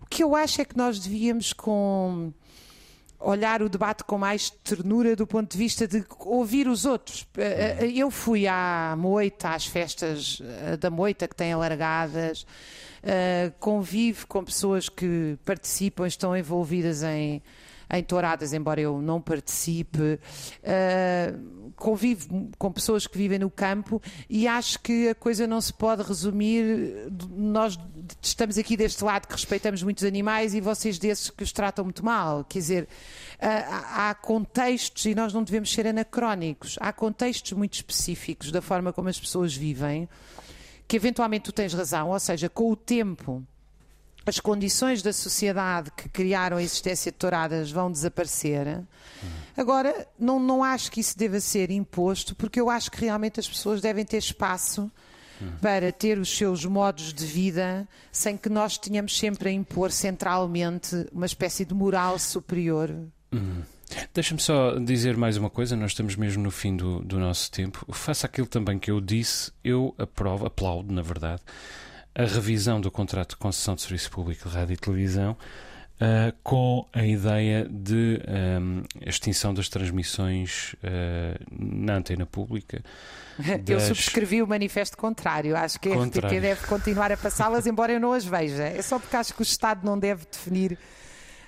O 0.00 0.06
que 0.06 0.22
eu 0.22 0.34
acho 0.34 0.60
é 0.60 0.64
que 0.64 0.76
nós 0.76 0.98
devíamos 0.98 1.52
com 1.52 2.32
olhar 3.20 3.62
o 3.62 3.68
debate 3.68 4.04
com 4.04 4.16
mais 4.16 4.50
ternura 4.50 5.16
do 5.16 5.26
ponto 5.26 5.50
de 5.50 5.58
vista 5.58 5.86
de 5.88 6.04
ouvir 6.20 6.68
os 6.68 6.84
outros. 6.84 7.26
Eh, 7.36 7.78
eh, 7.80 7.92
eu 7.94 8.10
fui 8.10 8.46
à 8.46 8.94
moita, 8.96 9.50
às 9.50 9.66
festas 9.66 10.40
eh, 10.42 10.76
da 10.76 10.90
moita 10.90 11.26
que 11.26 11.34
têm 11.34 11.52
alargadas, 11.52 12.46
convivo 13.60 14.26
com 14.26 14.44
pessoas 14.44 14.88
que 14.88 15.38
participam, 15.44 16.06
estão 16.06 16.36
envolvidas 16.36 17.02
em 17.02 17.40
em 17.90 18.02
touradas, 18.02 18.52
embora 18.52 18.80
eu 18.80 19.00
não 19.00 19.20
participe. 19.20 20.18
Uh, 20.62 21.72
convivo 21.76 22.50
com 22.58 22.72
pessoas 22.72 23.06
que 23.06 23.16
vivem 23.16 23.38
no 23.38 23.48
campo 23.48 24.02
e 24.28 24.48
acho 24.48 24.80
que 24.80 25.08
a 25.08 25.14
coisa 25.14 25.46
não 25.46 25.60
se 25.60 25.72
pode 25.72 26.02
resumir. 26.02 27.08
Nós 27.30 27.78
estamos 28.20 28.58
aqui 28.58 28.76
deste 28.76 29.02
lado 29.04 29.26
que 29.26 29.32
respeitamos 29.32 29.82
muitos 29.82 30.04
animais 30.04 30.54
e 30.54 30.60
vocês 30.60 30.98
desses 30.98 31.30
que 31.30 31.44
os 31.44 31.52
tratam 31.52 31.84
muito 31.84 32.04
mal. 32.04 32.44
Quer 32.44 32.58
dizer, 32.58 32.88
há 33.40 34.14
contextos 34.14 35.04
e 35.06 35.14
nós 35.14 35.32
não 35.32 35.44
devemos 35.44 35.72
ser 35.72 35.86
anacrónicos. 35.86 36.76
Há 36.80 36.92
contextos 36.92 37.52
muito 37.52 37.74
específicos 37.74 38.50
da 38.50 38.60
forma 38.60 38.92
como 38.92 39.08
as 39.08 39.18
pessoas 39.18 39.54
vivem 39.54 40.08
que 40.88 40.96
eventualmente 40.96 41.44
tu 41.44 41.52
tens 41.52 41.74
razão, 41.74 42.08
ou 42.08 42.18
seja, 42.18 42.48
com 42.48 42.72
o 42.72 42.74
tempo 42.74 43.46
as 44.26 44.38
condições 44.40 45.02
da 45.02 45.12
sociedade 45.12 45.90
que 45.96 46.08
criaram 46.08 46.58
a 46.58 46.62
existência 46.62 47.10
de 47.10 47.18
touradas 47.18 47.70
vão 47.70 47.90
desaparecer. 47.90 48.82
Agora, 49.56 50.06
não, 50.18 50.38
não 50.38 50.62
acho 50.62 50.90
que 50.92 51.00
isso 51.00 51.18
deva 51.18 51.40
ser 51.40 51.70
imposto, 51.70 52.34
porque 52.36 52.60
eu 52.60 52.70
acho 52.70 52.90
que 52.90 53.00
realmente 53.00 53.40
as 53.40 53.48
pessoas 53.48 53.80
devem 53.80 54.04
ter 54.04 54.18
espaço 54.18 54.90
para 55.60 55.92
ter 55.92 56.18
os 56.18 56.36
seus 56.36 56.64
modos 56.64 57.12
de 57.12 57.24
vida 57.24 57.88
sem 58.10 58.36
que 58.36 58.48
nós 58.48 58.76
tenhamos 58.76 59.16
sempre 59.16 59.48
a 59.48 59.52
impor 59.52 59.90
centralmente 59.90 61.06
uma 61.12 61.26
espécie 61.26 61.64
de 61.64 61.74
moral 61.74 62.18
superior. 62.18 62.90
Uhum. 63.32 63.62
Deixa-me 64.12 64.40
só 64.40 64.78
dizer 64.78 65.16
mais 65.16 65.36
uma 65.36 65.48
coisa, 65.48 65.74
nós 65.74 65.92
estamos 65.92 66.14
mesmo 66.14 66.42
no 66.42 66.50
fim 66.50 66.76
do, 66.76 67.00
do 67.00 67.18
nosso 67.18 67.50
tempo. 67.50 67.86
Faça 67.92 68.26
aquilo 68.26 68.46
também 68.46 68.78
que 68.78 68.90
eu 68.90 69.00
disse, 69.00 69.50
eu 69.64 69.94
aprovo, 69.96 70.46
aplaudo, 70.46 70.92
na 70.92 71.02
verdade, 71.02 71.40
a 72.14 72.24
revisão 72.24 72.80
do 72.80 72.90
contrato 72.90 73.30
de 73.30 73.36
concessão 73.36 73.74
de 73.74 73.82
serviço 73.82 74.10
público 74.10 74.48
de 74.48 74.54
rádio 74.54 74.74
e 74.74 74.76
televisão, 74.76 75.36
Uh, 75.98 76.30
com 76.44 76.86
a 76.92 77.04
ideia 77.04 77.66
de 77.68 78.22
um, 78.60 78.84
extinção 79.04 79.52
das 79.52 79.68
transmissões 79.68 80.74
uh, 80.74 81.44
na 81.50 81.96
antena 81.96 82.24
pública. 82.24 82.84
Das... 83.64 83.68
Eu 83.68 83.80
subscrevi 83.80 84.40
o 84.40 84.46
manifesto 84.46 84.96
contrário. 84.96 85.56
Acho 85.56 85.80
que 85.80 85.88
a 85.88 86.04
RTP 86.04 86.40
deve 86.40 86.66
continuar 86.68 87.10
a 87.10 87.16
passá-las, 87.16 87.66
embora 87.70 87.92
eu 87.92 87.98
não 87.98 88.12
as 88.12 88.24
veja. 88.24 88.62
É 88.62 88.80
só 88.80 89.00
porque 89.00 89.16
acho 89.16 89.34
que 89.34 89.40
o 89.40 89.42
Estado 89.42 89.84
não 89.84 89.98
deve 89.98 90.24
definir 90.30 90.78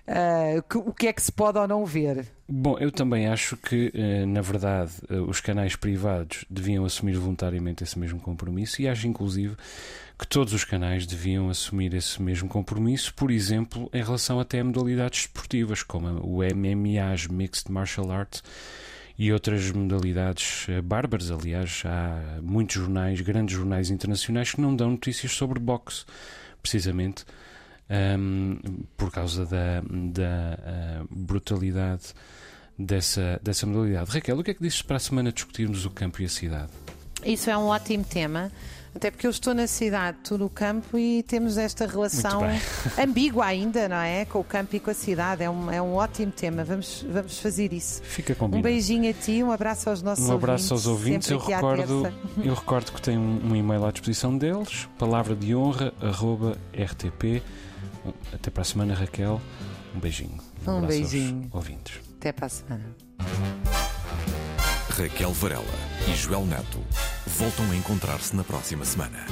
uh, 0.09 0.63
que, 0.69 0.79
o 0.79 0.93
que 0.93 1.07
é 1.07 1.13
que 1.13 1.23
se 1.23 1.31
pode 1.31 1.57
ou 1.57 1.69
não 1.69 1.87
ver. 1.87 2.27
Bom, 2.49 2.77
eu 2.77 2.91
também 2.91 3.29
acho 3.29 3.57
que, 3.57 3.93
na 4.27 4.41
verdade, 4.41 4.91
os 5.29 5.41
canais 5.41 5.77
privados 5.77 6.45
deviam 6.51 6.85
assumir 6.85 7.17
voluntariamente 7.17 7.85
esse 7.85 7.97
mesmo 7.97 8.19
compromisso 8.19 8.83
e 8.83 8.89
acho, 8.89 9.07
inclusive, 9.07 9.57
que 10.21 10.27
todos 10.27 10.53
os 10.53 10.65
canais 10.65 11.07
deviam 11.07 11.49
assumir 11.49 11.95
esse 11.95 12.21
mesmo 12.21 12.47
compromisso, 12.47 13.15
por 13.15 13.31
exemplo, 13.31 13.89
em 13.91 14.03
relação 14.03 14.39
até 14.39 14.61
a 14.61 14.65
modalidades 14.65 15.21
esportivas, 15.21 15.83
como 15.83 16.09
o 16.23 16.43
MMA, 16.43 17.33
Mixed 17.33 17.73
Martial 17.73 18.13
Arts, 18.13 18.43
e 19.19 19.33
outras 19.33 19.71
modalidades 19.71 20.67
eh, 20.69 20.83
bárbaras. 20.83 21.31
Aliás, 21.31 21.83
há 21.87 22.39
muitos 22.43 22.77
jornais, 22.77 23.19
grandes 23.23 23.57
jornais 23.57 23.89
internacionais, 23.89 24.53
que 24.53 24.61
não 24.61 24.77
dão 24.77 24.91
notícias 24.91 25.33
sobre 25.33 25.59
boxe, 25.59 26.05
precisamente 26.61 27.25
um, 28.19 28.59
por 28.99 29.11
causa 29.11 29.47
da, 29.47 29.81
da 29.83 31.03
uh, 31.03 31.09
brutalidade 31.11 32.13
dessa, 32.79 33.41
dessa 33.43 33.67
modalidade. 33.67 34.11
Raquel, 34.11 34.39
o 34.39 34.45
que 34.45 34.51
é 34.51 34.55
que 34.55 34.63
dizes 34.63 34.83
para 34.83 34.97
a 34.97 35.01
semana 35.01 35.33
discutirmos 35.33 35.87
o 35.87 35.91
campo 35.91 36.21
e 36.21 36.27
a 36.27 36.29
cidade? 36.29 36.71
Isso 37.25 37.49
é 37.49 37.57
um 37.57 37.67
ótimo 37.67 38.05
tema. 38.05 38.53
Até 38.95 39.11
porque 39.11 39.27
eu 39.27 39.31
estou 39.31 39.55
na 39.55 39.67
cidade, 39.67 40.19
tu 40.25 40.37
no 40.37 40.51
campo 40.51 40.99
e 40.99 41.23
temos 41.23 41.57
esta 41.57 41.87
relação 41.87 42.43
ambígua 42.99 43.47
ainda, 43.47 43.89
não 43.89 43.97
é? 43.97 44.25
Com 44.25 44.41
o 44.41 44.45
campo 44.45 44.75
e 44.75 44.81
com 44.81 44.91
a 44.91 44.95
cidade. 44.95 45.45
É 45.45 45.51
um, 45.51 45.71
é 45.71 45.81
um 45.81 45.95
ótimo 45.95 46.33
tema. 46.33 46.65
Vamos, 46.65 47.07
vamos 47.09 47.39
fazer 47.39 47.73
isso. 47.73 48.03
Fica 48.03 48.35
combinado. 48.35 48.59
Um 48.59 48.63
beijinho 48.63 49.09
a 49.09 49.13
ti, 49.13 49.43
um 49.43 49.53
abraço 49.53 49.89
aos 49.89 50.03
nossos 50.03 50.29
ouvintes. 50.29 50.73
Um 50.73 50.75
abraço 50.75 50.91
ouvintes, 50.91 51.31
aos 51.31 51.31
ouvintes. 51.31 51.31
Eu 51.31 51.39
recordo, 51.39 52.15
eu 52.45 52.55
recordo 52.55 52.93
que 52.93 53.01
tem 53.01 53.17
um, 53.17 53.51
um, 53.51 53.57
e-mail 53.57 53.85
à 53.85 53.93
disposição 53.93 54.37
deles, 54.37 54.89
palavra 54.99 55.37
de 55.37 55.55
honra, 55.55 55.93
arroba 56.01 56.59
RTP. 56.75 57.43
Até 58.33 58.51
para 58.51 58.63
a 58.63 58.65
semana, 58.65 58.95
Raquel. 58.95 59.41
Um 59.95 60.01
beijinho. 60.01 60.39
Um, 60.67 60.79
um 60.79 60.87
beijinho. 60.87 61.49
ouvintes. 61.53 62.01
Até 62.19 62.33
para 62.33 62.47
a 62.47 62.49
semana. 62.49 62.85
Raquel 64.91 65.33
Varela 65.33 65.65
e 66.09 66.15
Joel 66.15 66.45
Neto 66.45 66.81
voltam 67.41 67.71
a 67.71 67.75
encontrar-se 67.75 68.37
na 68.37 68.45
próxima 68.45 68.85
semana. 68.85 69.25